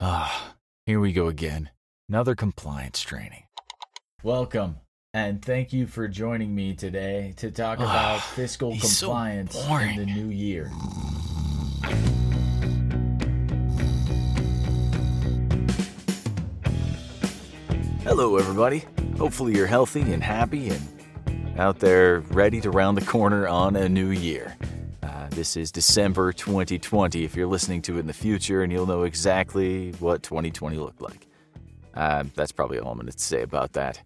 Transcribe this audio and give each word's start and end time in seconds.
Ah, 0.00 0.54
here 0.86 1.00
we 1.00 1.12
go 1.12 1.26
again. 1.26 1.70
Another 2.08 2.36
compliance 2.36 3.00
training. 3.00 3.42
Welcome, 4.22 4.76
and 5.12 5.44
thank 5.44 5.72
you 5.72 5.88
for 5.88 6.06
joining 6.06 6.54
me 6.54 6.74
today 6.74 7.34
to 7.38 7.50
talk 7.50 7.80
about 7.80 8.20
fiscal 8.20 8.72
he's 8.74 8.96
so 8.96 9.06
compliance 9.08 9.60
in 9.60 9.68
boring. 9.68 9.96
the 9.96 10.06
new 10.06 10.28
year. 10.28 10.70
Hello, 18.04 18.36
everybody. 18.36 18.84
Hopefully, 19.16 19.56
you're 19.56 19.66
healthy 19.66 20.02
and 20.12 20.22
happy 20.22 20.68
and 20.68 21.58
out 21.58 21.80
there 21.80 22.20
ready 22.30 22.60
to 22.60 22.70
round 22.70 22.96
the 22.96 23.04
corner 23.04 23.48
on 23.48 23.74
a 23.74 23.88
new 23.88 24.10
year. 24.10 24.56
Uh, 25.02 25.28
this 25.30 25.56
is 25.56 25.70
December 25.70 26.32
2020. 26.32 27.24
If 27.24 27.36
you're 27.36 27.46
listening 27.46 27.82
to 27.82 27.96
it 27.96 28.00
in 28.00 28.06
the 28.06 28.12
future, 28.12 28.62
and 28.62 28.72
you'll 28.72 28.86
know 28.86 29.04
exactly 29.04 29.92
what 30.00 30.22
2020 30.22 30.76
looked 30.76 31.00
like. 31.00 31.26
Uh, 31.94 32.24
that's 32.34 32.52
probably 32.52 32.78
all 32.78 32.92
I'm 32.92 32.98
going 32.98 33.10
to 33.10 33.18
say 33.18 33.42
about 33.42 33.72
that. 33.74 34.02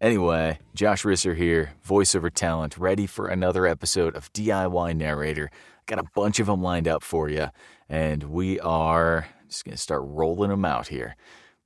Anyway, 0.00 0.58
Josh 0.74 1.04
Risser 1.04 1.36
here, 1.36 1.72
voiceover 1.86 2.32
talent, 2.32 2.76
ready 2.76 3.06
for 3.06 3.28
another 3.28 3.66
episode 3.66 4.14
of 4.14 4.32
DIY 4.32 4.96
Narrator. 4.96 5.50
Got 5.86 5.98
a 5.98 6.04
bunch 6.14 6.38
of 6.38 6.46
them 6.46 6.62
lined 6.62 6.86
up 6.86 7.02
for 7.02 7.28
you, 7.28 7.48
and 7.88 8.24
we 8.24 8.60
are 8.60 9.26
just 9.48 9.64
going 9.64 9.76
to 9.76 9.82
start 9.82 10.02
rolling 10.04 10.50
them 10.50 10.64
out 10.64 10.88
here. 10.88 11.16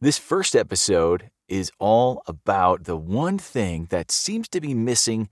This 0.01 0.17
first 0.17 0.55
episode 0.55 1.31
is 1.49 1.73
all 1.79 2.23
about 2.27 2.85
the 2.85 2.97
one 2.97 3.39
thing 3.39 3.89
that 3.91 4.11
seems 4.11 4.49
to 4.51 4.61
be 4.61 4.73
missing 4.73 5.29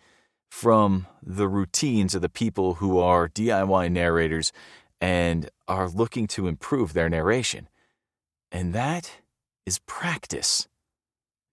from 0.49 1.07
the 1.23 1.49
routines 1.49 2.15
of 2.15 2.23
the 2.23 2.29
people 2.29 2.75
who 2.75 2.99
are 2.99 3.29
DIY 3.29 3.91
narrators 3.93 4.53
and 5.01 5.51
are 5.67 5.89
looking 5.89 6.27
to 6.27 6.49
improve 6.49 6.93
their 6.93 7.09
narration. 7.09 7.69
And 8.51 8.75
that 8.75 9.21
is 9.67 9.79
practice. 9.81 10.67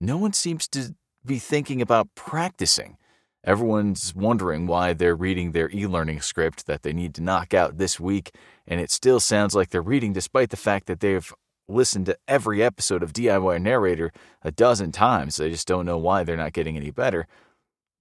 No 0.00 0.16
one 0.16 0.32
seems 0.32 0.66
to 0.68 0.94
be 1.24 1.38
thinking 1.38 1.82
about 1.82 2.14
practicing. 2.14 2.96
Everyone's 3.44 4.14
wondering 4.14 4.66
why 4.66 4.92
they're 4.92 5.14
reading 5.14 5.52
their 5.52 5.70
e 5.70 5.86
learning 5.86 6.20
script 6.20 6.66
that 6.66 6.82
they 6.82 6.92
need 6.92 7.14
to 7.14 7.22
knock 7.22 7.54
out 7.54 7.78
this 7.78 8.00
week, 8.00 8.34
and 8.66 8.80
it 8.80 8.90
still 8.90 9.20
sounds 9.20 9.54
like 9.54 9.70
they're 9.70 9.82
reading 9.82 10.12
despite 10.12 10.50
the 10.50 10.56
fact 10.56 10.86
that 10.86 11.00
they've 11.00 11.32
listened 11.68 12.06
to 12.06 12.18
every 12.26 12.62
episode 12.62 13.02
of 13.02 13.12
DIY 13.12 13.60
Narrator 13.62 14.12
a 14.42 14.50
dozen 14.50 14.92
times. 14.92 15.36
They 15.36 15.50
just 15.50 15.68
don't 15.68 15.86
know 15.86 15.98
why 15.98 16.24
they're 16.24 16.36
not 16.36 16.52
getting 16.52 16.76
any 16.76 16.90
better. 16.90 17.26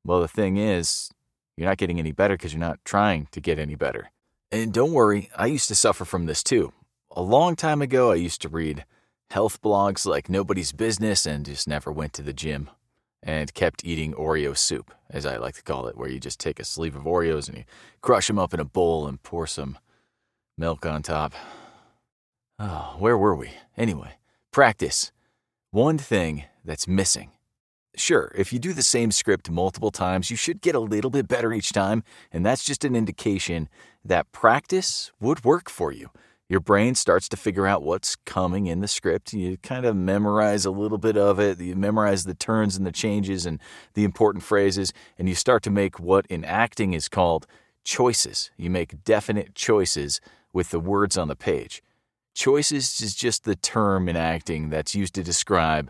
Well, 0.06 0.22
the 0.22 0.28
thing 0.28 0.58
is, 0.58 1.10
you're 1.58 1.68
not 1.68 1.78
getting 1.78 1.98
any 1.98 2.12
better 2.12 2.36
because 2.36 2.54
you're 2.54 2.60
not 2.60 2.86
trying 2.86 3.28
to 3.32 3.42
get 3.42 3.58
any 3.58 3.74
better. 3.74 4.12
And 4.52 4.72
don't 4.72 4.94
worry, 4.94 5.32
I 5.36 5.48
used 5.48 5.68
to 5.70 5.76
suffer 5.76 6.06
from 6.06 6.28
this 6.28 6.44
too. 6.44 6.72
A 7.12 7.24
long 7.24 7.56
time 7.56 7.82
ago, 7.82 8.12
I 8.12 8.16
used 8.16 8.42
to 8.44 8.50
read 8.50 8.86
health 9.32 9.62
blogs 9.64 10.06
like 10.06 10.30
Nobody's 10.30 10.72
Business 10.72 11.26
and 11.26 11.44
just 11.44 11.68
never 11.68 11.92
went 11.92 12.14
to 12.14 12.22
the 12.22 12.34
gym 12.34 12.70
and 13.24 13.52
kept 13.56 13.84
eating 13.84 14.14
Oreo 14.14 14.56
soup, 14.56 14.94
as 15.10 15.26
I 15.26 15.38
like 15.38 15.56
to 15.56 15.64
call 15.64 15.88
it, 15.88 15.98
where 15.98 16.10
you 16.10 16.20
just 16.20 16.40
take 16.40 16.60
a 16.60 16.64
sleeve 16.64 16.96
of 16.96 17.04
Oreos 17.04 17.50
and 17.50 17.58
you 17.58 17.64
crush 18.02 18.28
them 18.28 18.38
up 18.38 18.54
in 18.54 18.60
a 18.60 18.66
bowl 18.66 19.08
and 19.08 19.24
pour 19.24 19.48
some 19.48 19.80
milk 20.56 20.86
on 20.86 21.02
top. 21.02 21.34
Oh, 22.60 22.96
where 23.00 23.18
were 23.18 23.36
we? 23.36 23.50
Anyway, 23.76 24.14
practice. 24.52 25.12
One 25.72 25.98
thing 25.98 26.44
that's 26.64 26.88
missing. 26.88 27.32
Sure, 27.98 28.32
if 28.36 28.52
you 28.52 28.60
do 28.60 28.74
the 28.74 28.84
same 28.84 29.12
script 29.12 29.50
multiple 29.50 29.92
times, 29.92 30.30
you 30.30 30.36
should 30.36 30.62
get 30.62 30.76
a 30.76 30.80
little 30.80 31.10
bit 31.10 31.28
better 31.28 31.54
each 31.54 31.72
time, 31.72 32.04
and 32.32 32.46
that's 32.46 32.66
just 32.66 32.84
an 32.84 32.96
indication 32.96 33.70
that 34.04 34.32
practice 34.32 35.12
would 35.20 35.46
work 35.46 35.70
for 35.70 35.92
you. 35.92 36.10
Your 36.48 36.60
brain 36.60 36.94
starts 36.94 37.28
to 37.30 37.38
figure 37.38 37.66
out 37.66 37.82
what's 37.82 38.16
coming 38.16 38.68
in 38.68 38.82
the 38.82 38.88
script. 38.88 39.34
You 39.34 39.58
kind 39.58 39.86
of 39.86 39.96
memorize 39.96 40.64
a 40.64 40.72
little 40.72 41.00
bit 41.00 41.18
of 41.18 41.40
it. 41.40 41.60
You 41.60 41.76
memorize 41.76 42.26
the 42.26 42.36
turns 42.36 42.76
and 42.76 42.86
the 42.86 42.92
changes 42.92 43.48
and 43.48 43.60
the 43.96 44.04
important 44.04 44.44
phrases, 44.44 44.94
and 45.18 45.28
you 45.28 45.34
start 45.34 45.64
to 45.64 45.72
make 45.72 46.00
what 46.00 46.28
in 46.28 46.46
acting 46.46 46.94
is 46.94 47.10
called 47.10 47.48
choices. 47.84 48.52
You 48.58 48.70
make 48.70 49.04
definite 49.04 49.56
choices 49.56 50.22
with 50.54 50.70
the 50.70 50.80
words 50.80 51.18
on 51.18 51.30
the 51.30 51.36
page. 51.36 51.82
Choices 52.36 53.02
is 53.02 53.16
just 53.16 53.46
the 53.46 53.56
term 53.56 54.08
in 54.08 54.16
acting 54.16 54.70
that's 54.70 54.94
used 54.94 55.16
to 55.16 55.24
describe 55.24 55.90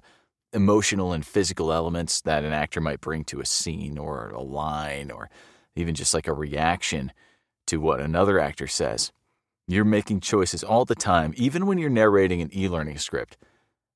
emotional 0.56 1.14
and 1.14 1.26
physical 1.26 1.72
elements 1.72 2.22
that 2.22 2.44
an 2.44 2.54
actor 2.54 2.82
might 2.82 3.02
bring 3.02 3.24
to 3.26 3.42
a 3.42 3.46
scene 3.46 3.98
or 3.98 4.30
a 4.30 4.42
line 4.42 5.12
or 5.12 5.30
even 5.76 5.94
just 5.94 6.14
like 6.14 6.28
a 6.28 6.34
reaction 6.34 7.12
to 7.68 7.78
what 7.78 8.00
another 8.00 8.40
actor 8.40 8.68
says. 8.68 9.12
You're 9.68 9.86
making 9.86 10.22
choices 10.22 10.64
all 10.64 10.86
the 10.86 10.96
time, 10.96 11.34
even 11.36 11.66
when 11.66 11.78
you're 11.78 11.90
narrating 11.90 12.42
an 12.42 12.56
e 12.56 12.68
learning 12.68 13.00
script. 13.00 13.38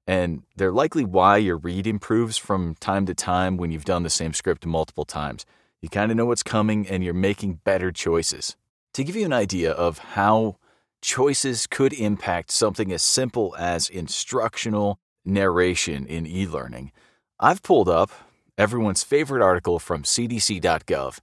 And 0.08 0.42
they're 0.56 0.72
likely 0.72 1.06
why 1.06 1.38
your 1.38 1.58
read 1.58 1.86
improves 1.86 2.38
from 2.38 2.76
time 2.80 3.06
to 3.06 3.14
time 3.14 3.58
when 3.58 3.72
you've 3.72 3.86
done 3.86 4.04
the 4.04 4.10
same 4.10 4.34
script 4.34 4.66
multiple 4.66 5.06
times. 5.06 5.46
You 5.82 5.90
kind 5.90 6.12
of 6.12 6.18
know 6.18 6.26
what's 6.26 6.44
coming 6.44 6.88
and 6.88 7.04
you're 7.04 7.14
making 7.14 7.62
better 7.64 7.92
choices. 7.92 8.58
To 8.96 9.04
give 9.04 9.16
you 9.16 9.26
an 9.26 9.34
idea 9.34 9.72
of 9.72 10.00
how 10.00 10.58
choices 11.02 11.68
could 11.68 11.94
impact 11.94 12.52
something 12.52 12.92
as 12.92 13.04
simple 13.04 13.56
as 13.58 13.88
instructional 13.88 15.00
narration 15.30 16.06
in 16.06 16.26
e 16.26 16.46
learning, 16.46 16.92
I've 17.40 17.64
pulled 17.64 17.88
up 17.88 18.12
everyone's 18.58 19.04
favorite 19.04 19.42
article 19.42 19.80
from 19.80 20.04
cdc.gov 20.04 21.20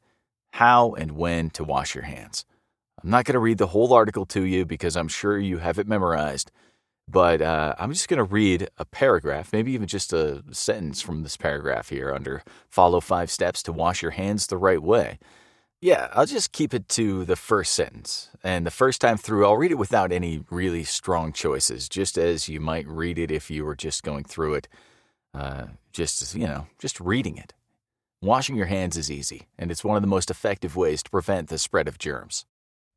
How 0.53 0.95
and 0.95 1.13
When 1.13 1.51
to 1.51 1.65
Wash 1.65 1.95
Your 1.95 2.05
Hands. 2.05 2.45
I'm 3.03 3.11
not 3.11 3.25
going 3.25 3.35
to 3.35 3.41
read 3.41 3.59
the 3.59 3.69
whole 3.69 3.93
article 3.93 4.25
to 4.27 4.43
you 4.43 4.65
because 4.65 4.97
I'm 4.97 5.09
sure 5.09 5.39
you 5.39 5.59
have 5.59 5.79
it 5.79 5.87
memorized, 5.87 6.51
but 7.07 7.43
uh, 7.43 7.75
I'm 7.79 7.93
just 7.93 8.09
going 8.09 8.19
to 8.19 8.25
read 8.25 8.69
a 8.79 8.85
paragraph, 8.85 9.53
maybe 9.53 9.73
even 9.73 9.87
just 9.87 10.13
a 10.13 10.43
sentence 10.51 11.03
from 11.03 11.23
this 11.23 11.37
paragraph 11.37 11.91
here 11.91 12.13
under 12.13 12.43
Follow 12.69 13.01
Five 13.01 13.31
Steps 13.31 13.63
to 13.65 13.73
Wash 13.73 14.03
Your 14.03 14.13
Hands 14.13 14.45
the 14.47 14.57
Right 14.57 14.83
Way. 14.83 15.19
Yeah, 15.87 16.09
I'll 16.15 16.27
just 16.27 16.51
keep 16.51 16.75
it 16.75 16.89
to 16.89 17.25
the 17.25 17.37
first 17.37 17.73
sentence. 17.73 18.31
And 18.43 18.67
the 18.67 18.73
first 18.73 19.01
time 19.01 19.17
through, 19.17 19.47
I'll 19.47 19.57
read 19.57 19.71
it 19.71 19.79
without 19.79 20.11
any 20.11 20.45
really 20.51 20.83
strong 20.83 21.33
choices, 21.33 21.89
just 21.89 22.19
as 22.19 22.49
you 22.49 22.59
might 22.59 22.89
read 22.89 23.21
it 23.21 23.31
if 23.31 23.53
you 23.53 23.65
were 23.65 23.77
just 23.77 24.03
going 24.03 24.25
through 24.25 24.55
it, 24.55 24.69
uh, 25.33 25.67
just, 25.93 26.35
you 26.35 26.49
know, 26.49 26.67
just 26.81 26.99
reading 26.99 27.37
it. 27.37 27.55
Washing 28.21 28.57
your 28.57 28.67
hands 28.67 28.97
is 28.97 29.13
easy, 29.13 29.47
and 29.57 29.71
it's 29.71 29.85
one 29.85 29.95
of 29.95 30.03
the 30.03 30.09
most 30.09 30.29
effective 30.29 30.75
ways 30.75 31.05
to 31.05 31.11
prevent 31.11 31.51
the 31.51 31.57
spread 31.57 31.87
of 31.87 31.99
germs. 31.99 32.47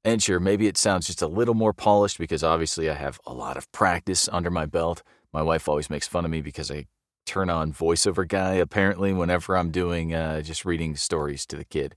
And 0.04 0.20
sure, 0.24 0.40
maybe 0.40 0.66
it 0.66 0.76
sounds 0.76 1.06
just 1.06 1.22
a 1.22 1.28
little 1.28 1.54
more 1.54 1.74
polished 1.74 2.18
because 2.18 2.44
obviously 2.44 2.90
I 2.90 2.96
have 2.96 3.20
a 3.24 3.36
lot 3.36 3.56
of 3.56 3.72
practice 3.72 4.28
under 4.32 4.50
my 4.50 4.66
belt. 4.66 5.04
My 5.32 5.44
wife 5.44 5.70
always 5.70 5.92
makes 5.92 6.08
fun 6.08 6.26
of 6.26 6.32
me 6.32 6.42
because 6.42 6.72
I 6.72 6.88
turn 7.28 7.52
on 7.52 7.72
voiceover 7.72 8.28
guy 8.28 8.56
apparently 8.56 9.14
whenever 9.14 9.56
I'm 9.56 9.70
doing 9.70 10.16
uh, 10.16 10.42
just 10.42 10.66
reading 10.66 10.96
stories 10.96 11.46
to 11.46 11.56
the 11.56 11.66
kid. 11.66 11.94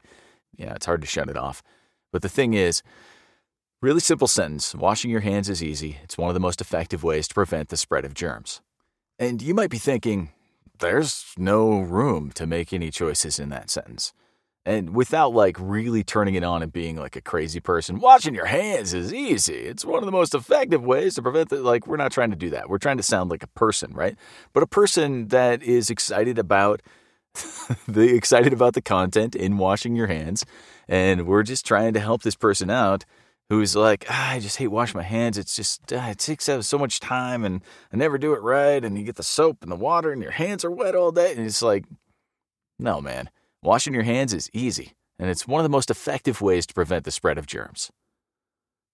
Yeah, 0.56 0.74
it's 0.74 0.86
hard 0.86 1.00
to 1.00 1.06
shut 1.06 1.28
it 1.28 1.36
off. 1.36 1.62
But 2.12 2.22
the 2.22 2.28
thing 2.28 2.54
is, 2.54 2.82
really 3.80 4.00
simple 4.00 4.28
sentence 4.28 4.74
washing 4.74 5.10
your 5.10 5.20
hands 5.20 5.48
is 5.48 5.62
easy. 5.62 5.98
It's 6.02 6.18
one 6.18 6.28
of 6.28 6.34
the 6.34 6.40
most 6.40 6.60
effective 6.60 7.02
ways 7.02 7.28
to 7.28 7.34
prevent 7.34 7.68
the 7.68 7.76
spread 7.76 8.04
of 8.04 8.14
germs. 8.14 8.60
And 9.18 9.42
you 9.42 9.54
might 9.54 9.70
be 9.70 9.78
thinking, 9.78 10.30
there's 10.78 11.26
no 11.36 11.80
room 11.80 12.32
to 12.32 12.46
make 12.46 12.72
any 12.72 12.90
choices 12.90 13.38
in 13.38 13.48
that 13.50 13.70
sentence. 13.70 14.12
And 14.64 14.94
without 14.94 15.32
like 15.32 15.56
really 15.58 16.04
turning 16.04 16.34
it 16.34 16.44
on 16.44 16.62
and 16.62 16.72
being 16.72 16.96
like 16.96 17.16
a 17.16 17.20
crazy 17.20 17.58
person, 17.58 17.98
washing 17.98 18.34
your 18.34 18.46
hands 18.46 18.94
is 18.94 19.12
easy. 19.12 19.54
It's 19.54 19.84
one 19.84 19.98
of 19.98 20.06
the 20.06 20.12
most 20.12 20.34
effective 20.34 20.84
ways 20.84 21.16
to 21.16 21.22
prevent 21.22 21.48
the 21.48 21.56
like 21.56 21.86
we're 21.86 21.96
not 21.96 22.12
trying 22.12 22.30
to 22.30 22.36
do 22.36 22.50
that. 22.50 22.68
We're 22.68 22.78
trying 22.78 22.98
to 22.98 23.02
sound 23.02 23.30
like 23.30 23.42
a 23.42 23.48
person, 23.48 23.92
right? 23.92 24.16
But 24.52 24.62
a 24.62 24.68
person 24.68 25.28
that 25.28 25.62
is 25.64 25.90
excited 25.90 26.38
about 26.38 26.80
the 27.88 28.14
excited 28.14 28.52
about 28.52 28.74
the 28.74 28.82
content 28.82 29.34
in 29.34 29.58
washing 29.58 29.96
your 29.96 30.06
hands 30.06 30.44
and 30.88 31.26
we're 31.26 31.42
just 31.42 31.66
trying 31.66 31.94
to 31.94 32.00
help 32.00 32.22
this 32.22 32.34
person 32.34 32.70
out 32.70 33.04
who's 33.48 33.76
like, 33.76 34.06
ah, 34.08 34.30
I 34.32 34.40
just 34.40 34.56
hate 34.56 34.68
washing 34.68 34.98
my 34.98 35.04
hands. 35.04 35.36
It's 35.38 35.56
just 35.56 35.92
ah, 35.92 36.10
it 36.10 36.18
takes 36.18 36.48
up 36.48 36.62
so 36.64 36.78
much 36.78 37.00
time 37.00 37.44
and 37.44 37.62
I 37.92 37.96
never 37.96 38.18
do 38.18 38.34
it 38.34 38.42
right 38.42 38.84
and 38.84 38.98
you 38.98 39.04
get 39.04 39.16
the 39.16 39.22
soap 39.22 39.58
and 39.62 39.70
the 39.70 39.76
water 39.76 40.12
and 40.12 40.22
your 40.22 40.32
hands 40.32 40.64
are 40.64 40.70
wet 40.70 40.94
all 40.94 41.12
day 41.12 41.32
and 41.34 41.44
it's 41.44 41.62
like 41.62 41.84
no, 42.78 43.00
man. 43.00 43.30
Washing 43.62 43.94
your 43.94 44.02
hands 44.02 44.34
is 44.34 44.50
easy, 44.52 44.94
and 45.18 45.30
it's 45.30 45.46
one 45.46 45.60
of 45.60 45.62
the 45.62 45.68
most 45.68 45.88
effective 45.88 46.40
ways 46.40 46.66
to 46.66 46.74
prevent 46.74 47.04
the 47.04 47.12
spread 47.12 47.38
of 47.38 47.46
germs. 47.46 47.92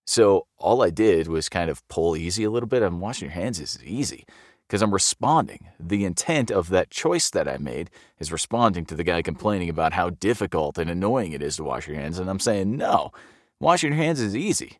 So, 0.07 0.47
all 0.59 0.83
I 0.83 0.91
did 0.91 1.27
was 1.27 1.49
kind 1.49 1.71
of 1.71 1.87
pull 1.89 2.15
easy 2.15 2.45
a 2.45 2.51
little 2.51 2.69
bit. 2.69 2.83
I'm 2.83 3.01
washing 3.01 3.29
your 3.29 3.35
hands 3.35 3.61
is 3.61 3.79
easy 3.83 4.27
because 4.69 4.83
I'm 4.83 4.93
responding. 4.93 5.69
The 5.81 6.05
intent 6.05 6.51
of 6.51 6.69
that 6.69 6.91
choice 6.91 7.31
that 7.31 7.49
I 7.49 7.57
made 7.57 7.91
is 8.19 8.31
responding 8.31 8.85
to 8.87 8.95
the 8.95 9.03
guy 9.03 9.23
complaining 9.23 9.71
about 9.71 9.95
how 9.95 10.11
difficult 10.11 10.77
and 10.77 10.91
annoying 10.91 11.33
it 11.33 11.43
is 11.43 11.57
to 11.57 11.65
wash 11.65 11.89
your 11.89 11.97
hands. 11.97 12.19
And 12.19 12.29
I'm 12.29 12.39
saying, 12.39 12.77
no, 12.77 13.11
washing 13.59 13.93
your 13.93 14.03
hands 14.03 14.21
is 14.21 14.37
easy. 14.37 14.79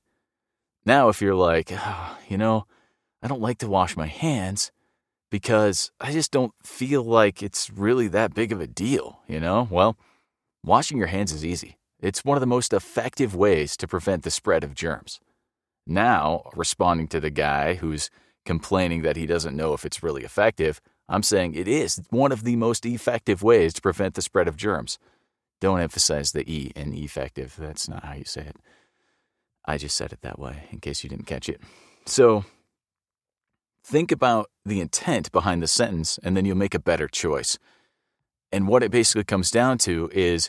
Now, 0.85 1.09
if 1.09 1.23
you're 1.23 1.35
like, 1.35 1.73
oh, 1.73 2.19
you 2.29 2.37
know, 2.37 2.67
I 3.23 3.29
don't 3.29 3.41
like 3.41 3.59
to 3.59 3.69
wash 3.69 3.97
my 3.97 4.07
hands, 4.07 4.71
because 5.31 5.91
I 6.01 6.13
just 6.13 6.31
don't 6.31 6.53
feel 6.63 7.03
like 7.03 7.43
it's 7.43 7.71
really 7.71 8.09
that 8.09 8.35
big 8.35 8.53
of 8.53 8.61
a 8.61 8.67
deal, 8.67 9.21
you 9.27 9.41
know? 9.41 9.69
Well, 9.71 9.97
washing 10.65 10.99
your 10.99 11.09
hands 11.09 11.33
is 11.33 11.45
easy. 11.45 11.77
It's 12.01 12.25
one 12.25 12.37
of 12.37 12.41
the 12.41 12.47
most 12.47 12.73
effective 12.73 13.35
ways 13.35 13.77
to 13.79 13.89
prevent 13.89 14.23
the 14.23 14.31
spread 14.31 14.65
of 14.65 14.75
germs. 14.75 15.21
Now, 15.87 16.51
responding 16.55 17.09
to 17.09 17.21
the 17.21 17.31
guy 17.31 17.75
who's 17.75 18.11
complaining 18.49 19.03
that 19.03 19.15
he 19.15 19.27
doesn't 19.27 19.55
know 19.55 19.75
if 19.75 19.85
it's 19.85 20.03
really 20.03 20.25
effective. 20.25 20.81
I'm 21.07 21.23
saying 21.23 21.55
it 21.55 21.69
is 21.69 22.01
one 22.09 22.33
of 22.33 22.45
the 22.45 22.57
most 22.57 22.87
effective 22.87 23.43
ways 23.43 23.75
to 23.75 23.83
prevent 23.83 24.15
the 24.15 24.23
spread 24.23 24.49
of 24.49 24.57
germs. 24.57 24.99
Don't 25.61 25.81
emphasize 25.81 26.33
the 26.33 26.51
E 26.51 26.73
in 26.75 26.95
effective. 26.95 27.57
That's 27.59 27.91
not 27.91 28.07
how 28.07 28.15
you 28.15 28.25
say 28.25 28.47
it. 28.47 28.57
I 29.67 29.77
just 29.77 29.99
said 29.99 30.15
it 30.15 30.23
that 30.23 30.39
way 30.39 30.63
in 30.71 30.81
case 30.81 31.05
you 31.05 31.11
didn't 31.11 31.27
catch 31.27 31.51
it. 31.51 31.61
So 32.07 32.47
think 33.85 34.11
about 34.11 34.51
the 34.65 34.81
intent 34.81 35.31
behind 35.31 35.63
the 35.63 35.69
sentence 35.69 36.19
and 36.23 36.35
then 36.35 36.47
you'll 36.47 36.57
make 36.57 36.75
a 36.75 36.81
better 36.81 37.07
choice. 37.07 37.59
And 38.51 38.67
what 38.67 38.83
it 38.83 38.91
basically 38.91 39.25
comes 39.25 39.51
down 39.51 39.77
to 39.79 40.09
is 40.15 40.49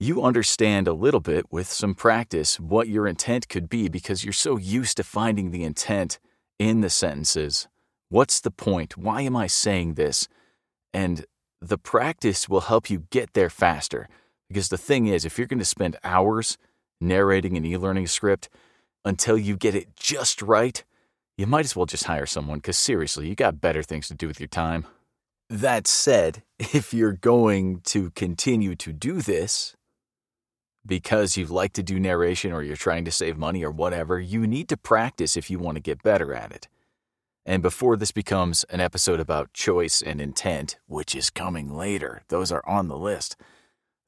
you 0.00 0.22
understand 0.22 0.88
a 0.88 0.94
little 0.94 1.20
bit 1.20 1.52
with 1.52 1.66
some 1.66 1.94
practice 1.94 2.58
what 2.58 2.88
your 2.88 3.06
intent 3.06 3.50
could 3.50 3.68
be 3.68 3.90
because 3.90 4.24
you're 4.24 4.32
so 4.32 4.56
used 4.56 4.96
to 4.96 5.04
finding 5.04 5.50
the 5.50 5.62
intent 5.62 6.18
in 6.58 6.80
the 6.80 6.90
sentences. 6.90 7.68
What's 8.08 8.40
the 8.40 8.50
point? 8.50 8.96
Why 8.96 9.22
am 9.22 9.36
I 9.36 9.46
saying 9.46 9.94
this? 9.94 10.28
And 10.92 11.26
the 11.60 11.78
practice 11.78 12.48
will 12.48 12.62
help 12.62 12.90
you 12.90 13.06
get 13.10 13.32
there 13.32 13.50
faster. 13.50 14.08
Because 14.48 14.68
the 14.68 14.78
thing 14.78 15.06
is, 15.06 15.24
if 15.24 15.38
you're 15.38 15.46
going 15.46 15.58
to 15.58 15.64
spend 15.64 15.96
hours 16.04 16.58
narrating 17.00 17.56
an 17.56 17.64
e 17.64 17.76
learning 17.76 18.06
script 18.06 18.48
until 19.04 19.36
you 19.36 19.56
get 19.56 19.74
it 19.74 19.96
just 19.96 20.42
right, 20.42 20.84
you 21.36 21.46
might 21.46 21.64
as 21.64 21.74
well 21.74 21.86
just 21.86 22.04
hire 22.04 22.26
someone 22.26 22.58
because 22.58 22.76
seriously, 22.76 23.28
you 23.28 23.34
got 23.34 23.60
better 23.60 23.82
things 23.82 24.08
to 24.08 24.14
do 24.14 24.28
with 24.28 24.38
your 24.38 24.48
time. 24.48 24.86
That 25.50 25.86
said, 25.86 26.42
if 26.58 26.94
you're 26.94 27.12
going 27.12 27.80
to 27.86 28.10
continue 28.10 28.74
to 28.76 28.92
do 28.92 29.20
this 29.20 29.74
because 30.86 31.36
you 31.36 31.46
like 31.46 31.72
to 31.74 31.82
do 31.82 31.98
narration 31.98 32.52
or 32.52 32.62
you're 32.62 32.76
trying 32.76 33.04
to 33.04 33.10
save 33.10 33.38
money 33.38 33.64
or 33.64 33.70
whatever, 33.70 34.20
you 34.20 34.46
need 34.46 34.68
to 34.68 34.76
practice 34.76 35.36
if 35.36 35.50
you 35.50 35.58
want 35.58 35.76
to 35.76 35.82
get 35.82 36.02
better 36.02 36.34
at 36.34 36.52
it. 36.52 36.68
And 37.46 37.62
before 37.62 37.96
this 37.96 38.10
becomes 38.10 38.64
an 38.64 38.80
episode 38.80 39.20
about 39.20 39.52
choice 39.52 40.00
and 40.00 40.20
intent, 40.20 40.78
which 40.86 41.14
is 41.14 41.28
coming 41.30 41.74
later, 41.74 42.22
those 42.28 42.50
are 42.50 42.66
on 42.66 42.88
the 42.88 42.96
list. 42.96 43.36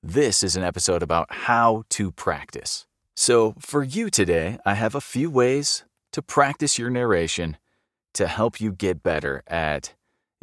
This 0.02 0.43
is 0.43 0.56
an 0.56 0.62
episode 0.62 1.02
about 1.02 1.26
how 1.31 1.84
to 1.90 2.11
practice. 2.12 2.87
So, 3.14 3.55
for 3.58 3.82
you 3.82 4.11
today, 4.11 4.58
I 4.64 4.75
have 4.75 4.94
a 4.94 5.00
few 5.00 5.31
ways 5.31 5.84
to 6.12 6.23
practice 6.23 6.78
your 6.78 6.90
narration 6.90 7.56
to 8.14 8.26
help 8.26 8.61
you 8.61 8.73
get 8.73 9.02
better 9.02 9.43
at 9.46 9.94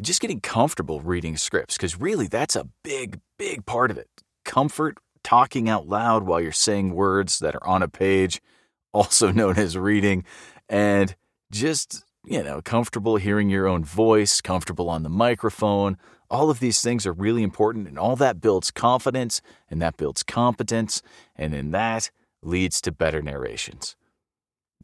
just 0.02 0.20
getting 0.20 0.40
comfortable 0.40 1.00
reading 1.00 1.36
scripts, 1.36 1.76
because 1.76 2.00
really 2.00 2.26
that's 2.26 2.56
a 2.56 2.68
big, 2.82 3.20
big 3.38 3.64
part 3.64 3.90
of 3.90 3.98
it. 3.98 4.08
Comfort 4.44 4.98
talking 5.24 5.68
out 5.68 5.88
loud 5.88 6.22
while 6.22 6.40
you're 6.40 6.52
saying 6.52 6.94
words 6.94 7.40
that 7.40 7.56
are 7.56 7.66
on 7.66 7.82
a 7.82 7.88
page, 7.88 8.40
also 8.92 9.32
known 9.32 9.58
as 9.58 9.76
reading, 9.76 10.24
and 10.68 11.16
just, 11.50 12.04
you 12.24 12.42
know, 12.42 12.62
comfortable 12.62 13.16
hearing 13.16 13.50
your 13.50 13.66
own 13.66 13.84
voice, 13.84 14.40
comfortable 14.40 14.88
on 14.88 15.02
the 15.02 15.08
microphone. 15.08 15.96
All 16.30 16.50
of 16.50 16.60
these 16.60 16.80
things 16.80 17.06
are 17.06 17.12
really 17.12 17.42
important, 17.42 17.88
and 17.88 17.98
all 17.98 18.16
that 18.16 18.40
builds 18.40 18.70
confidence, 18.70 19.40
and 19.68 19.82
that 19.82 19.96
builds 19.96 20.22
competence, 20.22 21.02
and 21.34 21.52
then 21.52 21.72
that 21.72 22.10
leads 22.42 22.80
to 22.82 22.92
better 22.92 23.20
narrations. 23.22 23.96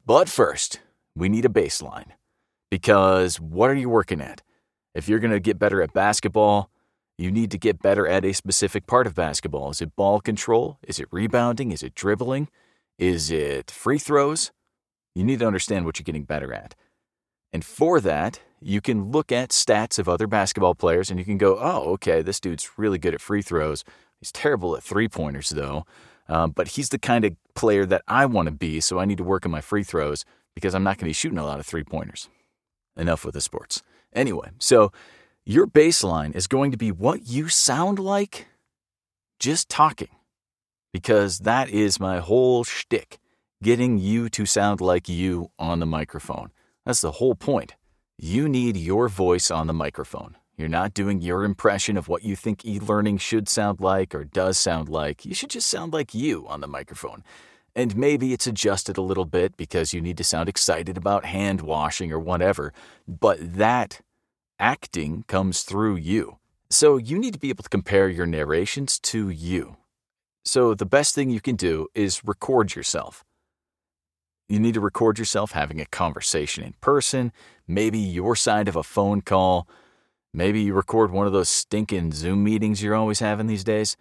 But 0.04 0.28
first, 0.28 0.80
we 1.14 1.28
need 1.28 1.44
a 1.44 1.48
baseline. 1.48 2.12
Because 2.70 3.40
what 3.40 3.68
are 3.70 3.74
you 3.74 3.88
working 3.88 4.20
at? 4.20 4.42
If 4.94 5.08
you're 5.08 5.18
going 5.18 5.32
to 5.32 5.40
get 5.40 5.58
better 5.58 5.82
at 5.82 5.92
basketball, 5.92 6.70
you 7.20 7.30
need 7.30 7.50
to 7.50 7.58
get 7.58 7.82
better 7.82 8.06
at 8.06 8.24
a 8.24 8.32
specific 8.32 8.86
part 8.86 9.06
of 9.06 9.14
basketball. 9.14 9.70
Is 9.70 9.82
it 9.82 9.94
ball 9.94 10.20
control? 10.20 10.78
Is 10.86 10.98
it 10.98 11.06
rebounding? 11.10 11.70
Is 11.70 11.82
it 11.82 11.94
dribbling? 11.94 12.48
Is 12.98 13.30
it 13.30 13.70
free 13.70 13.98
throws? 13.98 14.52
You 15.14 15.24
need 15.24 15.40
to 15.40 15.46
understand 15.46 15.84
what 15.84 15.98
you're 15.98 16.04
getting 16.04 16.24
better 16.24 16.54
at. 16.54 16.74
And 17.52 17.62
for 17.62 18.00
that, 18.00 18.40
you 18.60 18.80
can 18.80 19.10
look 19.10 19.30
at 19.30 19.50
stats 19.50 19.98
of 19.98 20.08
other 20.08 20.26
basketball 20.26 20.74
players 20.74 21.10
and 21.10 21.18
you 21.18 21.26
can 21.26 21.36
go, 21.36 21.58
oh, 21.60 21.92
okay, 21.92 22.22
this 22.22 22.40
dude's 22.40 22.78
really 22.78 22.98
good 22.98 23.12
at 23.12 23.20
free 23.20 23.42
throws. 23.42 23.84
He's 24.18 24.32
terrible 24.32 24.74
at 24.74 24.82
three 24.82 25.08
pointers, 25.08 25.50
though. 25.50 25.84
Um, 26.26 26.52
but 26.52 26.68
he's 26.68 26.88
the 26.88 26.98
kind 26.98 27.26
of 27.26 27.36
player 27.54 27.84
that 27.84 28.02
I 28.08 28.24
want 28.24 28.46
to 28.46 28.52
be, 28.52 28.80
so 28.80 28.98
I 28.98 29.04
need 29.04 29.18
to 29.18 29.24
work 29.24 29.44
on 29.44 29.52
my 29.52 29.60
free 29.60 29.82
throws 29.82 30.24
because 30.54 30.74
I'm 30.74 30.84
not 30.84 30.96
going 30.96 31.00
to 31.00 31.04
be 31.06 31.12
shooting 31.12 31.38
a 31.38 31.44
lot 31.44 31.60
of 31.60 31.66
three 31.66 31.84
pointers. 31.84 32.30
Enough 32.96 33.24
with 33.24 33.34
the 33.34 33.40
sports. 33.40 33.82
Anyway, 34.14 34.50
so 34.58 34.92
your 35.50 35.66
baseline 35.66 36.36
is 36.36 36.46
going 36.46 36.70
to 36.70 36.76
be 36.76 36.92
what 36.92 37.26
you 37.26 37.48
sound 37.48 37.98
like 37.98 38.46
just 39.40 39.68
talking, 39.68 40.14
because 40.92 41.40
that 41.40 41.68
is 41.68 41.98
my 41.98 42.20
whole 42.20 42.62
shtick 42.62 43.18
getting 43.60 43.98
you 43.98 44.28
to 44.28 44.46
sound 44.46 44.80
like 44.80 45.08
you 45.08 45.50
on 45.58 45.80
the 45.80 45.86
microphone. 45.86 46.52
That's 46.86 47.00
the 47.00 47.10
whole 47.10 47.34
point. 47.34 47.74
You 48.16 48.48
need 48.48 48.76
your 48.76 49.08
voice 49.08 49.50
on 49.50 49.66
the 49.66 49.72
microphone. 49.72 50.36
You're 50.56 50.68
not 50.68 50.94
doing 50.94 51.20
your 51.20 51.42
impression 51.42 51.96
of 51.96 52.06
what 52.06 52.22
you 52.22 52.36
think 52.36 52.64
e 52.64 52.78
learning 52.78 53.18
should 53.18 53.48
sound 53.48 53.80
like 53.80 54.14
or 54.14 54.22
does 54.22 54.56
sound 54.56 54.88
like. 54.88 55.26
You 55.26 55.34
should 55.34 55.50
just 55.50 55.68
sound 55.68 55.92
like 55.92 56.14
you 56.14 56.46
on 56.46 56.60
the 56.60 56.68
microphone. 56.68 57.24
And 57.74 57.96
maybe 57.96 58.32
it's 58.32 58.46
adjusted 58.46 58.96
a 58.98 59.02
little 59.02 59.24
bit 59.24 59.56
because 59.56 59.92
you 59.92 60.00
need 60.00 60.16
to 60.18 60.24
sound 60.24 60.48
excited 60.48 60.96
about 60.96 61.24
hand 61.24 61.60
washing 61.60 62.12
or 62.12 62.20
whatever, 62.20 62.72
but 63.08 63.38
that 63.56 64.00
acting 64.60 65.24
comes 65.26 65.62
through 65.62 65.96
you. 65.96 66.38
So 66.68 66.98
you 66.98 67.18
need 67.18 67.32
to 67.32 67.40
be 67.40 67.48
able 67.48 67.64
to 67.64 67.68
compare 67.68 68.08
your 68.08 68.26
narrations 68.26 69.00
to 69.00 69.28
you. 69.28 69.76
So 70.44 70.74
the 70.74 70.86
best 70.86 71.14
thing 71.14 71.30
you 71.30 71.40
can 71.40 71.56
do 71.56 71.88
is 71.94 72.24
record 72.24 72.76
yourself. 72.76 73.24
You 74.48 74.60
need 74.60 74.74
to 74.74 74.80
record 74.80 75.18
yourself 75.18 75.52
having 75.52 75.80
a 75.80 75.86
conversation 75.86 76.64
in 76.64 76.74
person, 76.80 77.32
maybe 77.66 77.98
your 77.98 78.36
side 78.36 78.68
of 78.68 78.76
a 78.76 78.82
phone 78.82 79.20
call. 79.20 79.68
Maybe 80.32 80.60
you 80.60 80.74
record 80.74 81.10
one 81.10 81.26
of 81.26 81.32
those 81.32 81.48
stinking 81.48 82.12
Zoom 82.12 82.44
meetings 82.44 82.82
you're 82.82 82.94
always 82.94 83.20
having 83.20 83.46
these 83.46 83.64
days. 83.64 83.96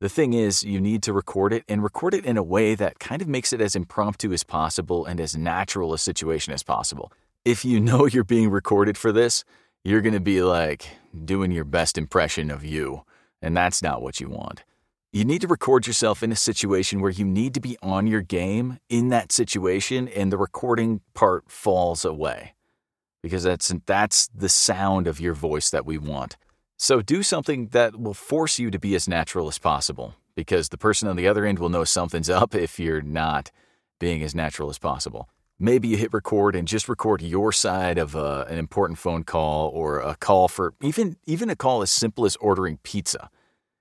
The 0.00 0.08
thing 0.08 0.32
is, 0.32 0.62
you 0.62 0.80
need 0.80 1.02
to 1.02 1.12
record 1.12 1.52
it 1.52 1.64
and 1.68 1.82
record 1.82 2.14
it 2.14 2.24
in 2.24 2.38
a 2.38 2.42
way 2.42 2.74
that 2.74 2.98
kind 2.98 3.20
of 3.20 3.28
makes 3.28 3.52
it 3.52 3.60
as 3.60 3.76
impromptu 3.76 4.32
as 4.32 4.42
possible 4.42 5.04
and 5.04 5.20
as 5.20 5.36
natural 5.36 5.92
a 5.92 5.98
situation 5.98 6.54
as 6.54 6.62
possible. 6.62 7.12
If 7.44 7.64
you 7.64 7.80
know 7.88 8.06
you're 8.06 8.24
being 8.24 8.50
recorded 8.50 8.96
for 8.96 9.12
this, 9.12 9.44
you're 9.84 10.02
going 10.02 10.14
to 10.14 10.20
be 10.20 10.42
like 10.42 10.88
doing 11.24 11.52
your 11.52 11.64
best 11.64 11.96
impression 11.96 12.50
of 12.50 12.64
you, 12.64 13.02
and 13.40 13.56
that's 13.56 13.82
not 13.82 14.02
what 14.02 14.20
you 14.20 14.28
want. 14.28 14.64
You 15.12 15.24
need 15.24 15.40
to 15.40 15.48
record 15.48 15.86
yourself 15.86 16.22
in 16.22 16.30
a 16.30 16.36
situation 16.36 17.00
where 17.00 17.10
you 17.10 17.24
need 17.24 17.54
to 17.54 17.60
be 17.60 17.76
on 17.82 18.06
your 18.06 18.20
game 18.20 18.78
in 18.88 19.08
that 19.08 19.32
situation, 19.32 20.06
and 20.08 20.30
the 20.30 20.38
recording 20.38 21.00
part 21.14 21.50
falls 21.50 22.04
away 22.04 22.54
because 23.22 23.42
that's 23.42 23.74
that's 23.86 24.28
the 24.28 24.48
sound 24.48 25.06
of 25.06 25.20
your 25.20 25.34
voice 25.34 25.70
that 25.70 25.86
we 25.86 25.98
want. 25.98 26.36
So 26.76 27.02
do 27.02 27.22
something 27.22 27.68
that 27.68 28.00
will 28.00 28.14
force 28.14 28.58
you 28.58 28.70
to 28.70 28.78
be 28.78 28.94
as 28.94 29.08
natural 29.08 29.48
as 29.48 29.58
possible 29.58 30.14
because 30.34 30.70
the 30.70 30.78
person 30.78 31.08
on 31.08 31.16
the 31.16 31.28
other 31.28 31.44
end 31.44 31.58
will 31.58 31.68
know 31.68 31.84
something's 31.84 32.30
up 32.30 32.54
if 32.54 32.78
you're 32.78 33.02
not 33.02 33.50
being 33.98 34.22
as 34.22 34.34
natural 34.34 34.70
as 34.70 34.78
possible. 34.78 35.28
Maybe 35.62 35.88
you 35.88 35.98
hit 35.98 36.14
record 36.14 36.56
and 36.56 36.66
just 36.66 36.88
record 36.88 37.20
your 37.20 37.52
side 37.52 37.98
of 37.98 38.16
uh, 38.16 38.46
an 38.48 38.56
important 38.56 38.98
phone 38.98 39.24
call 39.24 39.68
or 39.68 40.00
a 40.00 40.16
call 40.16 40.48
for 40.48 40.72
even 40.80 41.18
even 41.26 41.50
a 41.50 41.54
call 41.54 41.82
as 41.82 41.90
simple 41.90 42.24
as 42.24 42.36
ordering 42.36 42.78
pizza. 42.82 43.28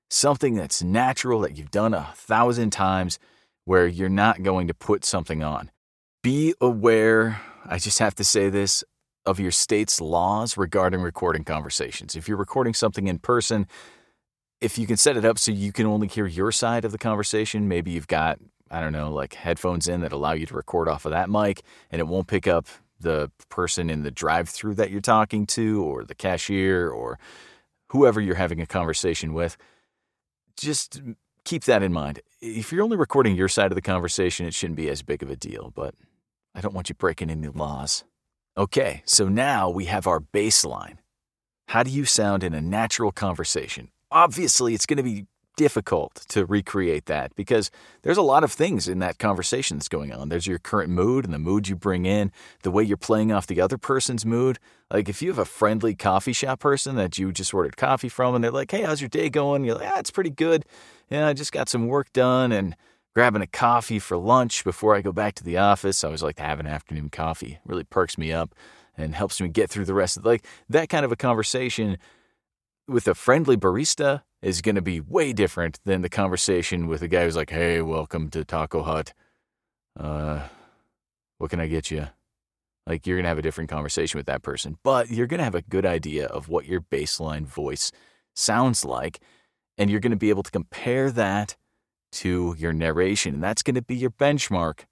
Something 0.09 0.55
that's 0.55 0.83
natural 0.83 1.39
that 1.39 1.57
you've 1.57 1.71
done 1.71 1.93
a 1.93 2.11
thousand 2.15 2.71
times 2.71 3.17
where 3.63 3.87
you're 3.87 4.09
not 4.09 4.43
going 4.43 4.67
to 4.67 4.73
put 4.73 5.05
something 5.05 5.41
on. 5.41 5.71
Be 6.21 6.53
aware, 6.59 7.39
I 7.65 7.77
just 7.77 7.99
have 7.99 8.15
to 8.15 8.25
say 8.25 8.49
this, 8.49 8.83
of 9.25 9.39
your 9.39 9.51
state's 9.51 10.01
laws 10.01 10.57
regarding 10.57 11.01
recording 11.01 11.45
conversations. 11.45 12.15
If 12.15 12.27
you're 12.27 12.35
recording 12.35 12.73
something 12.73 13.07
in 13.07 13.19
person, 13.19 13.67
if 14.59 14.77
you 14.77 14.85
can 14.85 14.97
set 14.97 15.15
it 15.15 15.23
up 15.23 15.37
so 15.37 15.53
you 15.53 15.71
can 15.71 15.85
only 15.85 16.07
hear 16.07 16.25
your 16.25 16.51
side 16.51 16.83
of 16.83 16.91
the 16.91 16.97
conversation, 16.97 17.69
maybe 17.69 17.91
you've 17.91 18.07
got 18.07 18.39
I 18.71 18.81
don't 18.81 18.93
know, 18.93 19.11
like 19.11 19.33
headphones 19.33 19.87
in 19.87 20.01
that 20.01 20.11
allow 20.11 20.33
you 20.33 20.45
to 20.45 20.53
record 20.53 20.87
off 20.87 21.05
of 21.05 21.11
that 21.11 21.29
mic 21.29 21.63
and 21.91 21.99
it 21.99 22.07
won't 22.07 22.27
pick 22.27 22.47
up 22.47 22.67
the 22.99 23.31
person 23.49 23.89
in 23.89 24.03
the 24.03 24.11
drive 24.11 24.49
through 24.49 24.75
that 24.75 24.91
you're 24.91 25.01
talking 25.01 25.45
to 25.47 25.83
or 25.83 26.03
the 26.03 26.15
cashier 26.15 26.89
or 26.89 27.17
whoever 27.89 28.19
you're 28.19 28.35
having 28.35 28.61
a 28.61 28.65
conversation 28.65 29.33
with. 29.33 29.57
Just 30.57 31.01
keep 31.45 31.63
that 31.63 31.81
in 31.81 31.93
mind. 31.93 32.19
If 32.41 32.71
you're 32.71 32.83
only 32.83 32.97
recording 32.97 33.35
your 33.35 33.47
side 33.47 33.71
of 33.71 33.75
the 33.75 33.81
conversation, 33.81 34.45
it 34.45 34.53
shouldn't 34.53 34.77
be 34.77 34.89
as 34.89 35.01
big 35.01 35.23
of 35.23 35.29
a 35.29 35.35
deal, 35.35 35.71
but 35.73 35.95
I 36.53 36.61
don't 36.61 36.73
want 36.73 36.89
you 36.89 36.95
breaking 36.95 37.29
any 37.29 37.47
laws. 37.47 38.03
Okay, 38.57 39.03
so 39.05 39.29
now 39.29 39.69
we 39.69 39.85
have 39.85 40.05
our 40.05 40.19
baseline. 40.19 40.97
How 41.69 41.83
do 41.83 41.91
you 41.91 42.03
sound 42.03 42.43
in 42.43 42.53
a 42.53 42.61
natural 42.61 43.11
conversation? 43.11 43.89
Obviously, 44.11 44.73
it's 44.73 44.85
going 44.85 44.97
to 44.97 45.03
be 45.03 45.27
difficult 45.59 46.15
to 46.29 46.45
recreate 46.45 47.05
that 47.07 47.35
because 47.35 47.69
there's 48.03 48.15
a 48.15 48.21
lot 48.21 48.45
of 48.45 48.51
things 48.53 48.87
in 48.87 48.99
that 48.99 49.19
conversation 49.19 49.75
that's 49.75 49.89
going 49.89 50.13
on. 50.13 50.29
There's 50.29 50.47
your 50.47 50.57
current 50.57 50.89
mood 50.89 51.25
and 51.25 51.33
the 51.33 51.37
mood 51.37 51.67
you 51.67 51.75
bring 51.75 52.05
in, 52.05 52.31
the 52.63 52.71
way 52.71 52.81
you're 52.81 52.95
playing 52.95 53.33
off 53.33 53.45
the 53.45 53.59
other 53.59 53.77
person's 53.77 54.25
mood. 54.25 54.57
Like 54.89 55.09
if 55.09 55.21
you 55.21 55.27
have 55.27 55.37
a 55.37 55.43
friendly 55.43 55.95
coffee 55.95 56.31
shop 56.31 56.61
person 56.61 56.95
that 56.95 57.17
you 57.17 57.33
just 57.33 57.53
ordered 57.53 57.75
coffee 57.75 58.07
from 58.07 58.35
and 58.35 58.41
they're 58.41 58.51
like, 58.51 58.71
hey, 58.71 58.83
how's 58.83 59.01
your 59.01 59.09
day 59.09 59.29
going? 59.29 59.65
You're 59.65 59.75
like, 59.75 59.89
ah, 59.91 59.99
it's 59.99 60.11
pretty 60.11 60.29
good. 60.29 60.63
Yeah, 61.09 61.27
I 61.27 61.33
just 61.33 61.51
got 61.51 61.67
some 61.67 61.87
work 61.87 62.13
done 62.13 62.53
and 62.53 62.73
grabbing 63.13 63.41
a 63.41 63.47
coffee 63.47 63.99
for 63.99 64.15
lunch 64.15 64.63
before 64.63 64.95
I 64.95 65.01
go 65.01 65.11
back 65.11 65.35
to 65.35 65.43
the 65.43 65.57
office. 65.57 66.05
I 66.05 66.07
always 66.07 66.23
like 66.23 66.37
to 66.37 66.43
have 66.43 66.61
an 66.61 66.67
afternoon 66.67 67.09
coffee. 67.09 67.55
It 67.55 67.61
really 67.65 67.83
perks 67.83 68.17
me 68.17 68.31
up. 68.31 68.55
and 68.95 69.13
helps 69.13 69.41
me 69.41 69.49
get 69.49 69.69
through 69.69 69.85
the 69.85 69.93
rest 69.93 70.15
of 70.15 70.23
the, 70.23 70.29
like 70.29 70.45
that 70.69 70.87
kind 70.87 71.03
of 71.03 71.11
a 71.11 71.17
conversation 71.17 71.97
with 72.87 73.09
a 73.09 73.13
friendly 73.15 73.57
barista 73.57 74.21
is 74.41 74.61
going 74.61 74.75
to 74.75 74.81
be 74.81 75.01
way 75.01 75.33
different 75.33 75.79
than 75.85 76.01
the 76.01 76.09
conversation 76.09 76.87
with 76.87 77.01
a 77.01 77.07
guy 77.07 77.23
who's 77.23 77.35
like, 77.35 77.49
"Hey, 77.49 77.81
welcome 77.81 78.29
to 78.29 78.45
Taco 78.45 78.83
Hut. 78.83 79.13
Uh, 79.99 80.47
what 81.37 81.49
can 81.49 81.59
I 81.59 81.67
get 81.67 81.91
you?" 81.91 82.07
Like 82.87 83.05
you're 83.05 83.17
going 83.17 83.25
to 83.25 83.29
have 83.29 83.37
a 83.37 83.43
different 83.43 83.69
conversation 83.69 84.17
with 84.17 84.25
that 84.25 84.41
person, 84.41 84.77
but 84.83 85.09
you're 85.09 85.27
going 85.27 85.37
to 85.37 85.43
have 85.43 85.55
a 85.55 85.61
good 85.61 85.85
idea 85.85 86.25
of 86.25 86.49
what 86.49 86.65
your 86.65 86.81
baseline 86.81 87.45
voice 87.45 87.91
sounds 88.35 88.83
like, 88.83 89.19
and 89.77 89.89
you're 89.89 89.99
going 89.99 90.11
to 90.11 90.17
be 90.17 90.29
able 90.29 90.43
to 90.43 90.51
compare 90.51 91.11
that 91.11 91.55
to 92.11 92.55
your 92.57 92.73
narration, 92.73 93.35
and 93.35 93.43
that's 93.43 93.61
going 93.61 93.75
to 93.75 93.81
be 93.81 93.95
your 93.95 94.09
benchmark 94.09 94.85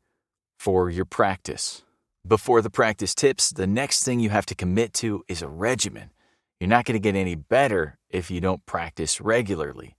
for 0.60 0.90
your 0.90 1.06
practice. 1.06 1.84
Before 2.26 2.62
the 2.62 2.70
practice 2.70 3.16
tips, 3.16 3.52
the 3.52 3.68
next 3.68 4.04
thing 4.04 4.20
you 4.20 4.30
have 4.30 4.46
to 4.48 4.56
commit 4.56 4.94
to 4.96 5.24
is 5.28 5.42
a 5.42 5.48
regimen. 5.48 6.12
You're 6.60 6.70
not 6.70 6.86
going 6.86 6.94
to 6.94 7.00
get 7.00 7.16
any 7.16 7.36
better 7.36 7.98
if 8.10 8.32
you 8.32 8.42
don't 8.42 8.66
practice 8.66 9.22
regularly. 9.22 9.96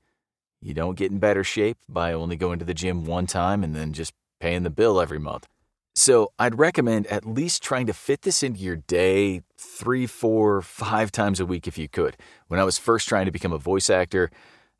You 0.60 0.74
don't 0.74 0.96
get 0.96 1.12
in 1.12 1.18
better 1.18 1.44
shape 1.44 1.78
by 1.88 2.12
only 2.12 2.36
going 2.36 2.58
to 2.58 2.64
the 2.64 2.74
gym 2.74 3.04
one 3.04 3.26
time 3.26 3.62
and 3.62 3.74
then 3.74 3.92
just 3.92 4.12
paying 4.40 4.64
the 4.64 4.70
bill 4.70 5.00
every 5.00 5.20
month. 5.20 5.46
So 5.94 6.32
I'd 6.38 6.58
recommend 6.58 7.06
at 7.08 7.26
least 7.26 7.62
trying 7.62 7.86
to 7.86 7.92
fit 7.92 8.22
this 8.22 8.42
into 8.42 8.60
your 8.60 8.76
day 8.76 9.42
three, 9.56 10.06
four, 10.06 10.62
five 10.62 11.10
times 11.12 11.40
a 11.40 11.46
week 11.46 11.66
if 11.66 11.78
you 11.78 11.88
could. 11.88 12.16
When 12.48 12.60
I 12.60 12.64
was 12.64 12.78
first 12.78 13.08
trying 13.08 13.26
to 13.26 13.32
become 13.32 13.52
a 13.52 13.58
voice 13.58 13.90
actor, 13.90 14.30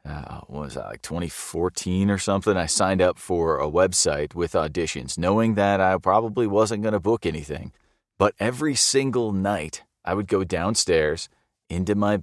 uh, 0.04 0.40
what 0.46 0.62
was 0.62 0.74
that, 0.74 0.86
like 0.86 1.02
2014 1.02 2.10
or 2.10 2.18
something? 2.18 2.56
I 2.56 2.66
signed 2.66 3.02
up 3.02 3.18
for 3.18 3.58
a 3.58 3.68
website 3.68 4.34
with 4.34 4.52
auditions, 4.52 5.18
knowing 5.18 5.54
that 5.54 5.80
I 5.80 5.96
probably 5.98 6.46
wasn't 6.46 6.82
going 6.82 6.92
to 6.92 7.00
book 7.00 7.26
anything. 7.26 7.72
But 8.16 8.34
every 8.38 8.74
single 8.74 9.32
night, 9.32 9.82
I 10.04 10.14
would 10.14 10.28
go 10.28 10.44
downstairs 10.44 11.28
into 11.68 11.94
my 11.94 12.22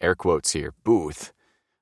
air 0.00 0.14
quotes 0.14 0.52
here 0.52 0.74
booth 0.84 1.32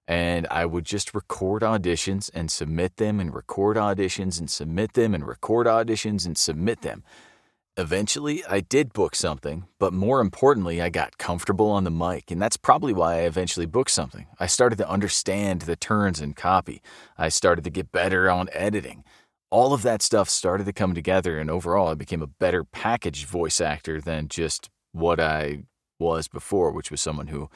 and 0.07 0.47
I 0.51 0.67
would 0.67 0.85
just 0.85 1.15
record 1.15 1.63
auditions 1.63 2.31
and 2.35 2.51
submit 2.51 2.97
them 2.97 3.21
and 3.21 3.35
record 3.35 3.77
auditions 3.77 4.39
and 4.39 4.51
submit 4.51 4.93
them 4.93 5.15
and 5.15 5.27
record 5.27 5.67
auditions 5.67 6.27
and 6.27 6.37
submit 6.37 6.83
them. 6.83 7.03
Eventually, 7.77 8.45
I 8.49 8.61
did 8.61 8.93
book 8.93 9.17
something, 9.17 9.67
but 9.81 9.93
more 9.93 10.21
importantly, 10.21 10.81
I 10.81 10.91
got 10.91 11.19
comfortable 11.19 11.71
on 11.71 11.83
the 11.83 11.91
mic, 11.91 12.31
and 12.31 12.41
that's 12.41 12.57
probably 12.57 12.93
why 12.93 13.15
I 13.17 13.23
eventually 13.23 13.67
booked 13.67 13.91
something. 13.91 14.27
I 14.39 14.47
started 14.47 14.77
to 14.77 14.89
understand 14.89 15.63
the 15.63 15.75
turns 15.75 16.21
and 16.21 16.37
copy. 16.37 16.83
I 17.19 17.31
started 17.31 17.65
to 17.65 17.71
get 17.71 17.91
better 17.91 18.31
on 18.31 18.49
editing. 18.53 19.03
All 19.51 19.73
of 19.73 19.83
that 19.83 20.03
stuff 20.03 20.29
started 20.29 20.67
to 20.67 20.73
come 20.73 20.95
together, 20.95 21.39
and 21.39 21.51
overall, 21.51 21.89
I 21.89 21.95
became 21.95 22.23
a 22.23 22.29
better 22.29 22.63
packaged 22.63 23.27
voice 23.27 23.61
actor 23.61 24.01
than 24.01 24.29
just 24.29 24.71
what 24.93 25.19
I 25.19 25.65
was 25.99 26.29
before, 26.29 26.71
which 26.71 26.91
was 26.91 27.01
someone 27.01 27.29
who 27.29 27.49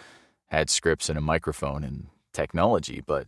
had 0.46 0.70
scripts 0.70 1.08
and 1.08 1.18
a 1.18 1.22
microphone 1.22 1.84
and 1.84 2.08
technology, 2.32 3.02
but 3.04 3.26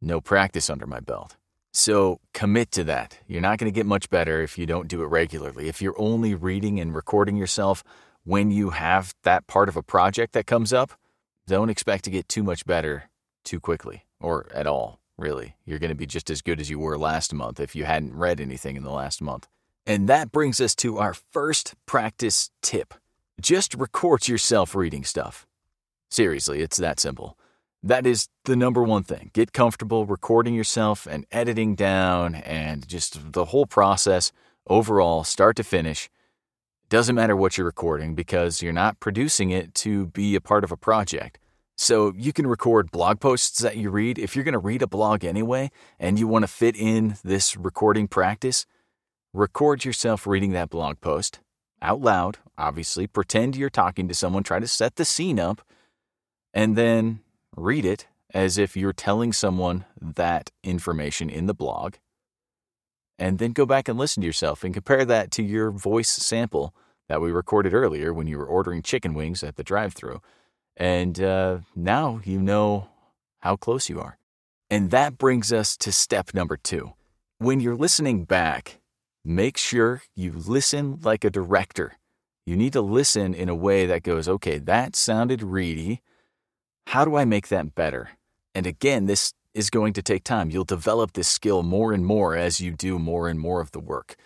no 0.00 0.20
practice 0.20 0.68
under 0.68 0.86
my 0.86 1.00
belt. 1.00 1.36
So 1.72 2.20
commit 2.32 2.70
to 2.72 2.84
that. 2.84 3.18
You're 3.26 3.40
not 3.40 3.58
going 3.58 3.72
to 3.72 3.74
get 3.74 3.86
much 3.86 4.08
better 4.08 4.42
if 4.42 4.56
you 4.58 4.66
don't 4.66 4.88
do 4.88 5.02
it 5.02 5.06
regularly. 5.06 5.68
If 5.68 5.82
you're 5.82 5.98
only 5.98 6.34
reading 6.34 6.78
and 6.78 6.94
recording 6.94 7.36
yourself 7.36 7.82
when 8.24 8.50
you 8.50 8.70
have 8.70 9.14
that 9.24 9.46
part 9.46 9.68
of 9.68 9.76
a 9.76 9.82
project 9.82 10.32
that 10.34 10.46
comes 10.46 10.72
up, 10.72 10.92
don't 11.46 11.70
expect 11.70 12.04
to 12.04 12.10
get 12.10 12.28
too 12.28 12.42
much 12.42 12.64
better 12.64 13.10
too 13.44 13.60
quickly 13.60 14.04
or 14.20 14.46
at 14.54 14.66
all, 14.66 15.00
really. 15.18 15.56
You're 15.64 15.78
going 15.78 15.90
to 15.90 15.96
be 15.96 16.06
just 16.06 16.30
as 16.30 16.42
good 16.42 16.60
as 16.60 16.70
you 16.70 16.78
were 16.78 16.96
last 16.96 17.34
month 17.34 17.60
if 17.60 17.74
you 17.74 17.84
hadn't 17.84 18.14
read 18.14 18.40
anything 18.40 18.76
in 18.76 18.84
the 18.84 18.90
last 18.90 19.20
month. 19.20 19.48
And 19.86 20.08
that 20.08 20.32
brings 20.32 20.60
us 20.60 20.74
to 20.76 20.98
our 20.98 21.12
first 21.12 21.74
practice 21.86 22.50
tip 22.62 22.94
just 23.40 23.74
record 23.74 24.28
yourself 24.28 24.74
reading 24.74 25.04
stuff. 25.04 25.46
Seriously, 26.10 26.60
it's 26.60 26.76
that 26.76 27.00
simple. 27.00 27.36
That 27.82 28.06
is 28.06 28.28
the 28.44 28.56
number 28.56 28.82
one 28.82 29.02
thing. 29.02 29.30
Get 29.34 29.52
comfortable 29.52 30.06
recording 30.06 30.54
yourself 30.54 31.06
and 31.06 31.26
editing 31.30 31.74
down 31.74 32.34
and 32.34 32.88
just 32.88 33.32
the 33.32 33.46
whole 33.46 33.66
process 33.66 34.32
overall, 34.66 35.24
start 35.24 35.56
to 35.56 35.64
finish. 35.64 36.08
Doesn't 36.88 37.14
matter 37.14 37.36
what 37.36 37.58
you're 37.58 37.66
recording 37.66 38.14
because 38.14 38.62
you're 38.62 38.72
not 38.72 39.00
producing 39.00 39.50
it 39.50 39.74
to 39.76 40.06
be 40.06 40.34
a 40.34 40.40
part 40.40 40.64
of 40.64 40.72
a 40.72 40.76
project. 40.76 41.38
So 41.76 42.12
you 42.16 42.32
can 42.32 42.46
record 42.46 42.90
blog 42.90 43.20
posts 43.20 43.58
that 43.60 43.76
you 43.76 43.90
read. 43.90 44.18
If 44.18 44.34
you're 44.34 44.44
going 44.44 44.52
to 44.52 44.58
read 44.58 44.80
a 44.80 44.86
blog 44.86 45.24
anyway 45.24 45.70
and 45.98 46.18
you 46.18 46.28
want 46.28 46.44
to 46.44 46.48
fit 46.48 46.76
in 46.76 47.16
this 47.24 47.56
recording 47.56 48.06
practice, 48.06 48.64
record 49.32 49.84
yourself 49.84 50.26
reading 50.26 50.52
that 50.52 50.70
blog 50.70 51.00
post 51.00 51.40
out 51.82 52.00
loud, 52.00 52.38
obviously. 52.56 53.06
Pretend 53.06 53.56
you're 53.56 53.70
talking 53.70 54.08
to 54.08 54.14
someone, 54.14 54.42
try 54.42 54.58
to 54.58 54.68
set 54.68 54.96
the 54.96 55.04
scene 55.04 55.38
up, 55.38 55.62
and 56.52 56.76
then 56.76 57.20
read 57.56 57.84
it 57.84 58.06
as 58.32 58.58
if 58.58 58.76
you're 58.76 58.92
telling 58.92 59.32
someone 59.32 59.84
that 60.00 60.50
information 60.62 61.30
in 61.30 61.46
the 61.46 61.54
blog, 61.54 61.94
and 63.18 63.38
then 63.38 63.52
go 63.52 63.64
back 63.64 63.88
and 63.88 63.98
listen 63.98 64.22
to 64.22 64.26
yourself 64.26 64.64
and 64.64 64.74
compare 64.74 65.04
that 65.04 65.30
to 65.30 65.42
your 65.42 65.70
voice 65.70 66.10
sample 66.10 66.74
that 67.08 67.20
we 67.20 67.30
recorded 67.30 67.74
earlier 67.74 68.12
when 68.12 68.26
you 68.26 68.38
were 68.38 68.46
ordering 68.46 68.82
chicken 68.82 69.14
wings 69.14 69.44
at 69.44 69.56
the 69.56 69.62
drive 69.62 69.92
through. 69.92 70.20
And 70.76 71.20
uh, 71.20 71.58
now 71.76 72.20
you 72.24 72.40
know 72.40 72.88
how 73.40 73.56
close 73.56 73.88
you 73.88 74.00
are. 74.00 74.18
And 74.70 74.90
that 74.90 75.18
brings 75.18 75.52
us 75.52 75.76
to 75.78 75.92
step 75.92 76.34
number 76.34 76.56
two. 76.56 76.94
When 77.38 77.60
you're 77.60 77.76
listening 77.76 78.24
back, 78.24 78.80
make 79.24 79.56
sure 79.56 80.02
you 80.14 80.32
listen 80.32 80.98
like 81.02 81.24
a 81.24 81.30
director. 81.30 81.94
You 82.46 82.56
need 82.56 82.74
to 82.74 82.82
listen 82.82 83.34
in 83.34 83.48
a 83.48 83.54
way 83.54 83.86
that 83.86 84.02
goes, 84.02 84.28
okay, 84.28 84.58
that 84.58 84.94
sounded 84.94 85.42
reedy. 85.42 86.02
How 86.88 87.04
do 87.04 87.16
I 87.16 87.24
make 87.24 87.48
that 87.48 87.74
better? 87.74 88.10
And 88.54 88.66
again, 88.66 89.06
this 89.06 89.32
is 89.54 89.70
going 89.70 89.94
to 89.94 90.02
take 90.02 90.24
time. 90.24 90.50
You'll 90.50 90.64
develop 90.64 91.12
this 91.12 91.28
skill 91.28 91.62
more 91.62 91.92
and 91.92 92.04
more 92.04 92.36
as 92.36 92.60
you 92.60 92.72
do 92.72 92.98
more 92.98 93.28
and 93.28 93.40
more 93.40 93.60
of 93.60 93.70
the 93.70 93.80
work. 93.80 94.16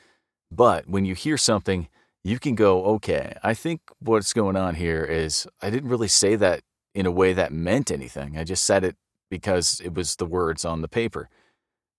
But 0.51 0.89
when 0.89 1.05
you 1.05 1.15
hear 1.15 1.37
something, 1.37 1.89
you 2.25 2.39
can 2.39 2.55
go, 2.55 2.85
okay, 2.85 3.37
I 3.43 3.55
think 3.55 3.81
what's 4.01 4.33
going 4.33 4.57
on 4.57 4.75
here 4.75 5.05
is 5.05 5.47
I 5.63 5.71
didn't 5.71 5.91
really 5.91 6.09
say 6.09 6.35
that 6.37 6.63
in 6.95 7.07
a 7.07 7.11
way 7.13 7.33
that 7.33 7.53
meant 7.53 7.91
anything. 7.91 8.37
I 8.37 8.45
just 8.45 8.65
said 8.65 8.83
it 8.83 8.97
because 9.31 9.81
it 9.85 9.95
was 9.95 10.17
the 10.17 10.27
words 10.27 10.65
on 10.65 10.81
the 10.81 10.89
paper. 10.89 11.29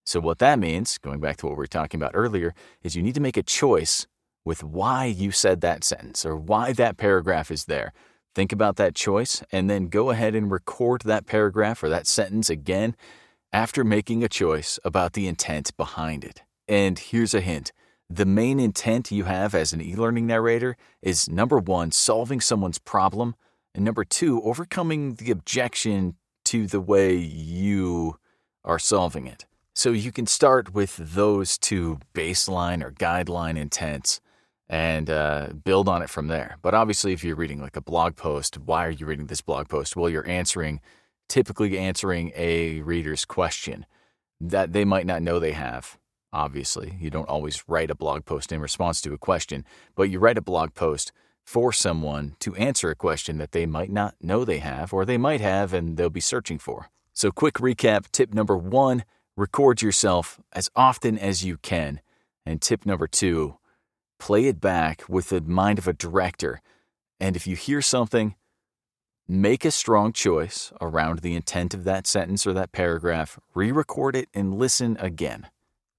So, 0.06 0.20
what 0.20 0.39
that 0.39 0.60
means, 0.60 0.98
going 0.98 1.20
back 1.20 1.38
to 1.38 1.46
what 1.46 1.53
we 1.53 1.58
were 1.58 1.68
talking 1.68 2.00
about 2.00 2.12
earlier, 2.15 2.53
is 2.84 2.96
you 2.96 3.03
need 3.03 3.15
to 3.15 3.22
make 3.22 3.38
a 3.38 3.44
choice 3.44 4.08
with 4.46 4.63
why 4.63 5.06
you 5.06 5.32
said 5.32 5.62
that 5.62 5.84
sentence 5.84 6.25
or 6.25 6.36
why 6.36 6.74
that 6.74 6.98
paragraph 6.98 7.51
is 7.51 7.65
there. 7.65 7.94
Think 8.34 8.51
about 8.51 8.77
that 8.77 8.96
choice 8.96 9.44
and 9.51 9.70
then 9.70 9.88
go 9.88 10.10
ahead 10.10 10.36
and 10.36 10.51
record 10.51 11.01
that 11.01 11.25
paragraph 11.25 11.84
or 11.84 11.89
that 11.89 12.08
sentence 12.08 12.50
again 12.50 12.96
after 13.51 13.84
making 13.84 14.24
a 14.24 14.29
choice 14.29 14.79
about 14.84 15.13
the 15.13 15.27
intent 15.27 15.75
behind 15.77 16.24
it. 16.24 16.44
And 16.68 16.98
here's 16.98 17.34
a 17.34 17.41
hint 17.41 17.72
the 18.10 18.25
main 18.25 18.60
intent 18.60 19.12
you 19.12 19.25
have 19.25 19.53
as 19.53 19.72
an 19.72 19.82
e 19.82 19.96
learning 19.96 20.25
narrator 20.25 20.75
is 21.01 21.29
number 21.29 21.60
one, 21.60 21.91
solving 21.91 22.41
someone's 22.41 22.79
problem, 22.79 23.36
and 23.75 23.86
number 23.86 24.03
two, 24.03 24.41
overcoming 24.41 25.15
the 25.15 25.29
objection 25.29 26.15
to 26.46 26.65
the 26.65 26.82
way 26.82 27.15
you 27.15 28.18
are 28.65 28.79
solving 28.79 29.27
it. 29.27 29.46
So 29.79 29.93
you 29.93 30.12
can 30.12 30.27
start 30.27 30.74
with 30.74 30.98
those 30.98 31.57
two 31.57 32.00
baseline 32.13 32.83
or 32.83 32.91
guideline 32.91 33.57
intents 33.57 34.19
and 34.67 35.09
uh, 35.09 35.51
build 35.63 35.88
on 35.88 36.01
it 36.01 36.09
from 36.09 36.27
there. 36.27 36.57
But 36.62 36.74
obviously, 36.74 37.13
if 37.13 37.24
you're 37.24 37.38
reading 37.38 37.62
like 37.62 37.77
a 37.77 37.81
blog 37.81 38.17
post, 38.17 38.57
why 38.57 38.86
are 38.86 38.91
you 38.91 39.05
reading 39.05 39.27
this 39.27 39.39
blog 39.39 39.69
post? 39.69 39.95
Well, 39.95 40.09
you're 40.09 40.27
answering, 40.27 40.81
typically 41.29 41.77
answering 41.77 42.33
a 42.36 42.81
reader's 42.81 43.24
question 43.24 43.86
that 44.41 44.74
they 44.74 44.83
might 44.83 45.05
not 45.05 45.21
know 45.21 45.39
they 45.39 45.53
have. 45.53 45.98
Obviously, 46.33 46.98
you 47.00 47.09
don't 47.09 47.29
always 47.29 47.63
write 47.65 47.89
a 47.89 47.95
blog 47.95 48.25
post 48.25 48.51
in 48.51 48.59
response 48.59 49.00
to 49.03 49.13
a 49.13 49.17
question, 49.17 49.63
but 49.95 50.09
you 50.09 50.19
write 50.19 50.38
a 50.38 50.41
blog 50.41 50.74
post 50.74 51.13
for 51.45 51.71
someone 51.71 52.36
to 52.41 52.53
answer 52.57 52.89
a 52.89 52.95
question 52.95 53.38
that 53.38 53.53
they 53.53 53.65
might 53.65 53.93
not 53.93 54.15
know 54.19 54.43
they 54.43 54.59
have, 54.59 54.91
or 54.91 55.05
they 55.05 55.17
might 55.17 55.39
have 55.39 55.74
and 55.74 55.95
they'll 55.95 56.09
be 56.09 56.19
searching 56.19 56.59
for. 56.59 56.89
So, 57.13 57.31
quick 57.31 57.53
recap 57.53 58.12
tip 58.12 58.33
number 58.33 58.57
one 58.57 59.05
record 59.39 59.81
yourself 59.81 60.39
as 60.51 60.69
often 60.75 61.17
as 61.17 61.43
you 61.43 61.58
can. 61.58 62.01
And 62.46 62.62
tip 62.62 62.86
number 62.86 63.08
two 63.08 63.58
play 64.19 64.46
it 64.46 64.60
back 64.60 65.08
with 65.08 65.29
the 65.29 65.39
mind 65.39 65.79
of 65.79 65.88
a 65.88 65.93
director. 65.93 66.62
And 67.19 67.36
if 67.38 67.48
you 67.48 67.55
hear 67.55 67.81
something, 67.81 68.36
make 69.27 69.63
a 69.63 69.72
strong 69.72 70.12
choice 70.12 70.74
around 70.81 71.19
the 71.19 71.36
intent 71.36 71.74
of 71.74 71.86
that 71.86 72.05
sentence 72.05 72.46
or 72.46 72.51
that 72.53 72.74
paragraph, 72.74 73.39
re 73.55 73.72
record 73.72 74.15
it, 74.15 74.27
and 74.34 74.58
listen 74.58 74.98
again. 75.00 75.48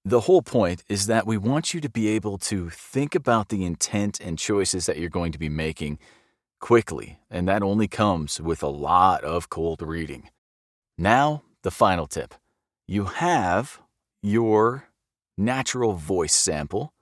The 0.04 0.20
whole 0.20 0.42
point 0.42 0.82
is 0.88 1.06
that 1.06 1.26
we 1.26 1.37
want 1.38 1.73
you 1.73 1.80
to 1.80 1.88
be 1.88 2.09
able 2.09 2.37
to 2.38 2.68
think 2.68 3.14
about 3.14 3.49
the 3.49 3.64
intent 3.64 4.20
and 4.20 4.38
choices 4.38 4.87
that 4.87 4.99
you're 4.99 5.09
going 5.09 5.32
to 5.32 5.38
be 5.38 5.49
making 5.49 5.99
quickly, 6.59 7.18
and 7.30 7.49
that 7.49 7.62
only 7.62 7.88
comes 7.88 8.40
with 8.40 8.62
a 8.62 8.68
lot 8.68 9.25
of 9.25 9.49
cold 9.49 9.80
reading. 9.82 10.28
Now, 10.99 11.42
the 11.62 11.70
final 11.70 12.06
tip 12.06 12.35
you 12.90 13.04
have 13.04 13.80
your 14.20 14.88
natural 15.38 15.92
voice 15.92 16.35
sample 16.35 16.92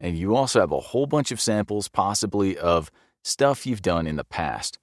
And 0.00 0.18
you 0.18 0.34
also 0.34 0.58
have 0.58 0.72
a 0.72 0.80
whole 0.80 1.06
bunch 1.06 1.30
of 1.30 1.40
samples, 1.40 1.86
possibly 1.86 2.58
of 2.58 2.90
stuff 3.22 3.64
you've 3.64 3.80
done 3.80 4.08
in 4.08 4.16
the 4.16 4.24
past. 4.24 4.80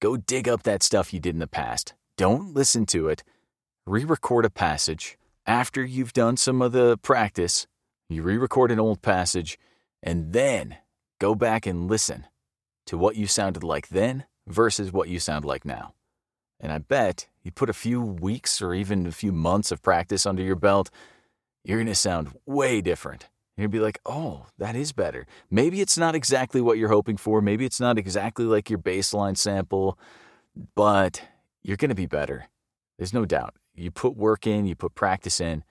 Go 0.00 0.16
dig 0.16 0.48
up 0.48 0.62
that 0.62 0.84
stuff 0.84 1.12
you 1.12 1.18
did 1.18 1.34
in 1.34 1.40
the 1.40 1.48
past. 1.48 1.94
Don't 2.16 2.54
listen 2.54 2.86
to 2.86 3.08
it. 3.08 3.24
Re 3.86 4.04
record 4.04 4.44
a 4.44 4.50
passage. 4.50 5.18
After 5.46 5.84
you've 5.84 6.12
done 6.12 6.36
some 6.36 6.62
of 6.62 6.70
the 6.70 6.98
practice, 6.98 7.66
you 8.08 8.22
re 8.22 8.36
record 8.36 8.70
an 8.70 8.78
old 8.78 9.02
passage, 9.02 9.58
and 10.00 10.32
then 10.32 10.76
go 11.18 11.34
back 11.34 11.66
and 11.66 11.90
listen 11.90 12.26
to 12.86 12.96
what 12.96 13.16
you 13.16 13.26
sounded 13.26 13.64
like 13.64 13.88
then 13.88 14.26
versus 14.46 14.92
what 14.92 15.08
you 15.08 15.18
sound 15.18 15.44
like 15.44 15.64
now. 15.64 15.94
And 16.60 16.70
I 16.70 16.78
bet 16.78 17.26
you 17.48 17.52
put 17.52 17.70
a 17.70 17.72
few 17.72 17.98
weeks 17.98 18.60
or 18.60 18.74
even 18.74 19.06
a 19.06 19.10
few 19.10 19.32
months 19.32 19.72
of 19.72 19.80
practice 19.80 20.26
under 20.26 20.42
your 20.42 20.54
belt, 20.54 20.90
you're 21.64 21.78
going 21.78 21.86
to 21.86 21.94
sound 21.94 22.36
way 22.44 22.82
different. 22.82 23.26
You'll 23.56 23.70
be 23.70 23.80
like, 23.80 23.98
oh, 24.04 24.48
that 24.58 24.76
is 24.76 24.92
better. 24.92 25.26
Maybe 25.50 25.80
it's 25.80 25.96
not 25.96 26.14
exactly 26.14 26.60
what 26.60 26.76
you're 26.76 26.90
hoping 26.90 27.16
for. 27.16 27.40
Maybe 27.40 27.64
it's 27.64 27.80
not 27.80 27.96
exactly 27.96 28.44
like 28.44 28.68
your 28.68 28.78
baseline 28.78 29.34
sample, 29.34 29.98
but 30.74 31.22
you're 31.62 31.78
going 31.78 31.88
to 31.88 31.94
be 31.94 32.04
better. 32.04 32.48
There's 32.98 33.14
no 33.14 33.24
doubt. 33.24 33.54
You 33.74 33.90
put 33.90 34.14
work 34.14 34.46
in, 34.46 34.66
you 34.66 34.74
put 34.74 34.94
practice 34.94 35.40
in, 35.40 35.64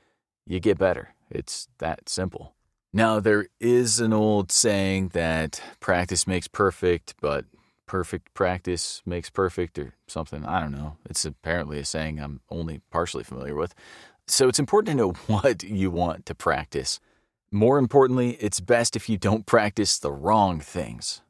you 0.47 0.59
get 0.59 0.79
better. 0.79 1.13
It's 1.29 1.67
that 1.77 2.09
simple. 2.09 2.55
Now, 2.91 3.19
there 3.19 3.49
is 3.59 3.99
an 3.99 4.13
old 4.13 4.51
saying 4.51 5.09
that 5.09 5.61
practice 5.79 6.25
makes 6.25 6.47
perfect, 6.47 7.13
but 7.21 7.45
perfect 7.87 8.33
practice 8.33 9.01
makes 9.05 9.29
perfect 9.29 9.79
or 9.79 9.95
something. 10.05 10.45
I 10.45 10.59
don't 10.59 10.71
know. 10.71 10.97
It's 11.09 11.25
apparently 11.25 11.79
a 11.79 11.85
saying 11.85 12.19
I'm 12.19 12.41
only 12.51 12.81
partially 12.91 13.23
familiar 13.23 13.55
with. 13.55 13.73
So 14.27 14.47
it's 14.47 14.59
important 14.59 14.89
to 14.89 15.03
know 15.03 15.11
what 15.27 15.63
you 15.63 15.89
want 15.89 16.25
to 16.27 16.35
practice. 16.35 16.99
More 17.49 17.79
importantly, 17.79 18.31
it's 18.41 18.59
best 18.59 18.95
if 18.95 19.09
you 19.09 19.17
don't 19.17 19.45
practice 19.45 19.97
the 19.97 20.11
wrong 20.11 20.59
things. 20.59 21.21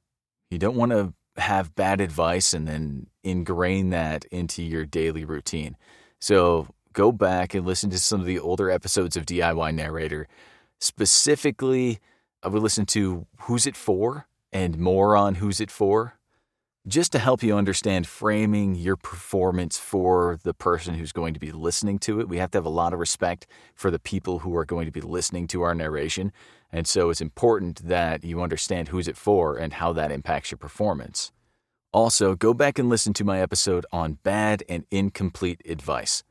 You 0.50 0.58
don't 0.58 0.76
want 0.76 0.92
to 0.92 1.14
have 1.38 1.76
bad 1.76 2.02
advice 2.02 2.54
and 2.54 2.68
then 2.68 3.08
ingrain 3.24 3.92
that 3.92 4.26
into 4.26 4.64
your 4.64 4.86
daily 4.86 5.24
routine. 5.24 5.78
So 6.20 6.68
go 6.94 7.12
back 7.12 7.54
and 7.54 7.66
listen 7.66 7.92
to 7.92 8.00
some 8.00 8.20
of 8.20 8.26
the 8.26 8.40
older 8.40 8.72
episodes 8.72 9.16
of 9.16 9.28
DIY 9.28 9.76
Narrator. 9.76 10.28
Specifically, 10.80 12.00
I 12.42 12.48
would 12.48 12.64
listen 12.64 12.88
to 12.88 13.28
Who's 13.42 13.68
It 13.68 13.76
For 13.76 14.28
and 14.52 14.80
more 14.80 15.16
on 15.16 15.36
Who's 15.36 15.62
It 15.62 15.70
For 15.70 16.17
just 16.88 17.12
to 17.12 17.20
help 17.20 17.44
you 17.44 17.56
understand 17.56 18.08
framing 18.08 18.74
your 18.76 18.96
performance 18.96 19.78
for 19.78 20.40
the 20.44 20.54
person 20.54 20.96
who's 20.96 21.12
going 21.12 21.34
to 21.34 21.40
be 21.40 21.52
listening 21.52 22.00
to 22.00 22.22
it. 22.22 22.30
We 22.30 22.38
have 22.38 22.52
to 22.52 22.58
have 22.58 22.66
a 22.66 22.70
lot 22.70 22.94
of 22.94 23.00
respect 23.00 23.46
for 23.76 23.92
the 23.92 24.00
people 24.00 24.40
who 24.40 24.56
are 24.56 24.66
going 24.66 24.86
to 24.86 24.92
be 24.92 25.02
listening 25.02 25.48
to 25.48 25.64
our 25.64 25.76
narration. 25.76 26.32
And 26.72 26.88
so 26.88 27.10
it's 27.10 27.22
important 27.22 27.88
that 27.88 28.24
you 28.24 28.42
understand 28.42 28.88
who's 28.88 29.08
it 29.08 29.18
for 29.18 29.58
and 29.58 29.74
how 29.74 29.92
that 29.94 30.12
impacts 30.12 30.52
your 30.52 30.58
performance. 30.58 31.32
Also, 31.92 32.36
go 32.36 32.54
back 32.54 32.80
and 32.80 32.90
listen 32.90 33.14
to 33.14 33.26
my 33.26 33.42
episode 33.42 33.86
on 33.92 34.20
bad 34.24 34.64
and 34.70 34.86
incomplete 34.90 35.62
advice. 35.68 36.24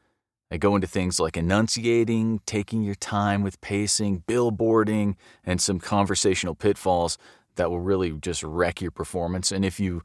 I 0.50 0.58
go 0.58 0.74
into 0.74 0.86
things 0.86 1.18
like 1.18 1.36
enunciating, 1.36 2.40
taking 2.46 2.82
your 2.82 2.94
time 2.94 3.42
with 3.42 3.60
pacing, 3.60 4.22
billboarding, 4.28 5.16
and 5.44 5.60
some 5.60 5.80
conversational 5.80 6.54
pitfalls 6.54 7.18
that 7.56 7.70
will 7.70 7.80
really 7.80 8.12
just 8.12 8.42
wreck 8.42 8.80
your 8.80 8.90
performance. 8.90 9.50
And 9.50 9.64
if 9.64 9.80
you 9.80 10.02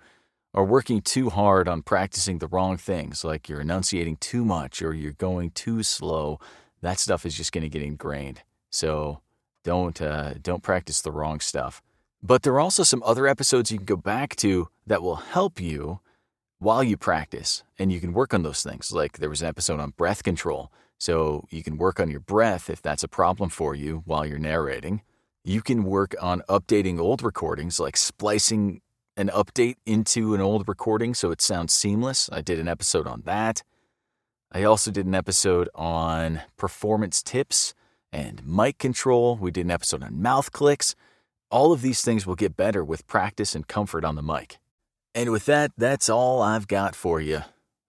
are 0.53 0.65
working 0.65 1.01
too 1.01 1.29
hard 1.29 1.67
on 1.67 1.81
practicing 1.81 2.39
the 2.39 2.47
wrong 2.47 2.77
things, 2.77 3.23
like 3.23 3.47
you're 3.47 3.61
enunciating 3.61 4.17
too 4.17 4.43
much 4.43 4.81
or 4.81 4.93
you're 4.93 5.13
going 5.13 5.51
too 5.51 5.81
slow, 5.83 6.39
that 6.81 6.99
stuff 6.99 7.25
is 7.25 7.35
just 7.35 7.51
going 7.51 7.63
to 7.63 7.69
get 7.69 7.81
ingrained. 7.81 8.41
So 8.69 9.21
don't 9.63 10.01
uh, 10.01 10.35
don't 10.41 10.63
practice 10.63 11.01
the 11.01 11.11
wrong 11.11 11.39
stuff. 11.39 11.81
But 12.23 12.43
there 12.43 12.53
are 12.53 12.59
also 12.59 12.83
some 12.83 13.01
other 13.03 13.27
episodes 13.27 13.71
you 13.71 13.77
can 13.77 13.85
go 13.85 13.95
back 13.95 14.35
to 14.37 14.69
that 14.85 15.01
will 15.01 15.15
help 15.15 15.59
you 15.59 15.99
while 16.59 16.83
you 16.83 16.95
practice, 16.95 17.63
and 17.79 17.91
you 17.91 17.99
can 17.99 18.13
work 18.13 18.33
on 18.33 18.43
those 18.43 18.61
things. 18.61 18.91
Like 18.91 19.17
there 19.17 19.29
was 19.29 19.41
an 19.41 19.47
episode 19.47 19.79
on 19.79 19.91
breath 19.91 20.21
control, 20.23 20.71
so 20.99 21.45
you 21.49 21.63
can 21.63 21.77
work 21.77 21.99
on 21.99 22.11
your 22.11 22.19
breath 22.19 22.69
if 22.69 22.81
that's 22.81 23.03
a 23.03 23.07
problem 23.07 23.49
for 23.49 23.73
you 23.73 24.03
while 24.05 24.25
you're 24.25 24.37
narrating. 24.37 25.01
You 25.43 25.61
can 25.61 25.83
work 25.83 26.13
on 26.21 26.43
updating 26.47 26.99
old 26.99 27.23
recordings, 27.23 27.79
like 27.79 27.97
splicing 27.97 28.81
an 29.17 29.29
update 29.29 29.75
into 29.85 30.33
an 30.33 30.41
old 30.41 30.67
recording 30.67 31.13
so 31.13 31.31
it 31.31 31.41
sounds 31.41 31.73
seamless. 31.73 32.29
I 32.31 32.41
did 32.41 32.59
an 32.59 32.67
episode 32.67 33.07
on 33.07 33.23
that. 33.25 33.63
I 34.51 34.63
also 34.63 34.91
did 34.91 35.05
an 35.05 35.15
episode 35.15 35.69
on 35.75 36.41
performance 36.57 37.23
tips 37.23 37.73
and 38.11 38.45
mic 38.45 38.77
control. 38.77 39.37
We 39.37 39.51
did 39.51 39.65
an 39.65 39.71
episode 39.71 40.03
on 40.03 40.21
mouth 40.21 40.51
clicks. 40.51 40.95
All 41.49 41.71
of 41.71 41.81
these 41.81 42.01
things 42.01 42.25
will 42.25 42.35
get 42.35 42.57
better 42.57 42.83
with 42.83 43.07
practice 43.07 43.55
and 43.55 43.67
comfort 43.67 44.03
on 44.03 44.15
the 44.15 44.21
mic. 44.21 44.57
And 45.13 45.31
with 45.31 45.45
that, 45.45 45.71
that's 45.77 46.09
all 46.09 46.41
I've 46.41 46.67
got 46.67 46.95
for 46.95 47.19
you 47.19 47.43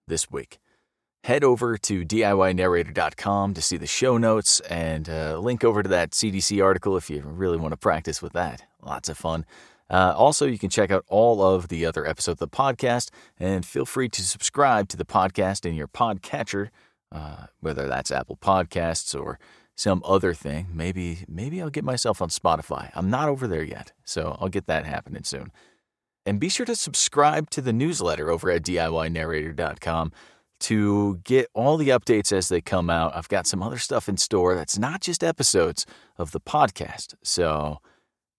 this 0.07 0.29
week. 0.29 0.59
Head 1.23 1.43
over 1.43 1.77
to 1.77 2.03
DIYNarrator.com 2.03 3.53
to 3.53 3.61
see 3.61 3.77
the 3.77 3.87
show 3.87 4.17
notes 4.17 4.59
and 4.61 5.09
uh, 5.09 5.37
link 5.37 5.63
over 5.63 5.81
to 5.81 5.87
that 5.89 6.11
CDC 6.11 6.61
article 6.61 6.97
if 6.97 7.09
you 7.09 7.21
really 7.21 7.55
want 7.55 7.71
to 7.71 7.77
practice 7.77 8.21
with 8.21 8.33
that. 8.33 8.63
Lots 8.81 9.07
of 9.07 9.17
fun. 9.17 9.45
Uh, 9.89 10.13
also, 10.15 10.45
you 10.45 10.57
can 10.57 10.69
check 10.69 10.91
out 10.91 11.05
all 11.07 11.41
of 11.41 11.67
the 11.67 11.85
other 11.85 12.07
episodes 12.07 12.41
of 12.41 12.49
the 12.49 12.55
podcast 12.55 13.09
and 13.39 13.65
feel 13.65 13.85
free 13.85 14.09
to 14.09 14.23
subscribe 14.23 14.87
to 14.89 14.97
the 14.97 15.05
podcast 15.05 15.65
in 15.65 15.75
your 15.75 15.87
podcatcher, 15.87 16.69
uh, 17.11 17.47
whether 17.59 17.87
that's 17.87 18.11
Apple 18.11 18.37
Podcasts 18.37 19.19
or 19.19 19.39
some 19.75 20.01
other 20.05 20.33
thing. 20.33 20.67
Maybe 20.71 21.25
maybe 21.27 21.61
I'll 21.61 21.69
get 21.69 21.83
myself 21.83 22.21
on 22.21 22.29
Spotify. 22.29 22.91
I'm 22.95 23.09
not 23.09 23.29
over 23.29 23.47
there 23.47 23.63
yet, 23.63 23.91
so 24.03 24.37
I'll 24.39 24.49
get 24.49 24.67
that 24.67 24.85
happening 24.85 25.23
soon. 25.23 25.51
And 26.25 26.39
be 26.39 26.49
sure 26.49 26.65
to 26.65 26.75
subscribe 26.75 27.49
to 27.51 27.61
the 27.61 27.73
newsletter 27.73 28.29
over 28.29 28.49
at 28.49 28.63
DIYNarrator.com 28.63 30.13
to 30.61 31.19
get 31.25 31.47
all 31.53 31.75
the 31.75 31.89
updates 31.89 32.31
as 32.31 32.47
they 32.47 32.61
come 32.61 32.89
out. 32.89 33.13
I've 33.15 33.27
got 33.27 33.45
some 33.45 33.61
other 33.61 33.77
stuff 33.77 34.07
in 34.07 34.15
store 34.15 34.55
that's 34.55 34.77
not 34.77 35.01
just 35.01 35.23
episodes 35.23 35.85
of 36.17 36.31
the 36.31 36.39
podcast, 36.39 37.15
so 37.21 37.79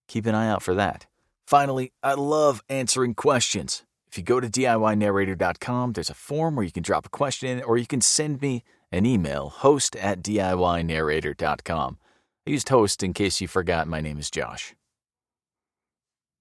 keep 0.09 0.25
an 0.25 0.35
eye 0.35 0.49
out 0.49 0.63
for 0.63 0.75
that. 0.75 1.07
Finally, 1.47 1.93
I 2.03 2.15
love 2.15 2.63
answering 2.69 3.15
questions. 3.15 3.85
If 4.09 4.19
you 4.19 4.25
go 4.25 4.41
to 4.41 4.49
DIYNarrator.com, 4.49 5.93
there's 5.93 6.11
a 6.11 6.15
form 6.15 6.57
where 6.57 6.65
you 6.65 6.73
can 6.73 6.83
drop 6.83 7.07
a 7.07 7.11
question 7.11 7.49
in, 7.49 7.65
or 7.65 7.77
you 7.77 7.87
can 7.87 8.01
send 8.01 8.41
me 8.41 8.63
an 8.93 9.07
email, 9.07 9.49
host 9.49 9.97
at 9.97 10.23
DIYNarrator.com. 10.23 11.99
I 12.47 12.51
used 12.51 12.69
host 12.69 13.03
in 13.03 13.13
case 13.13 13.41
you 13.41 13.49
forgot 13.49 13.89
my 13.89 14.01
name 14.01 14.19
is 14.19 14.31
Josh. 14.31 14.75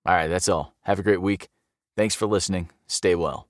All 0.06 0.14
right, 0.14 0.28
that's 0.28 0.50
all. 0.50 0.76
Have 0.82 1.00
a 1.00 1.04
great 1.04 1.22
week. 1.22 1.50
Thanks 1.96 2.16
for 2.16 2.28
listening. 2.28 2.70
Stay 2.88 3.16
well. 3.16 3.48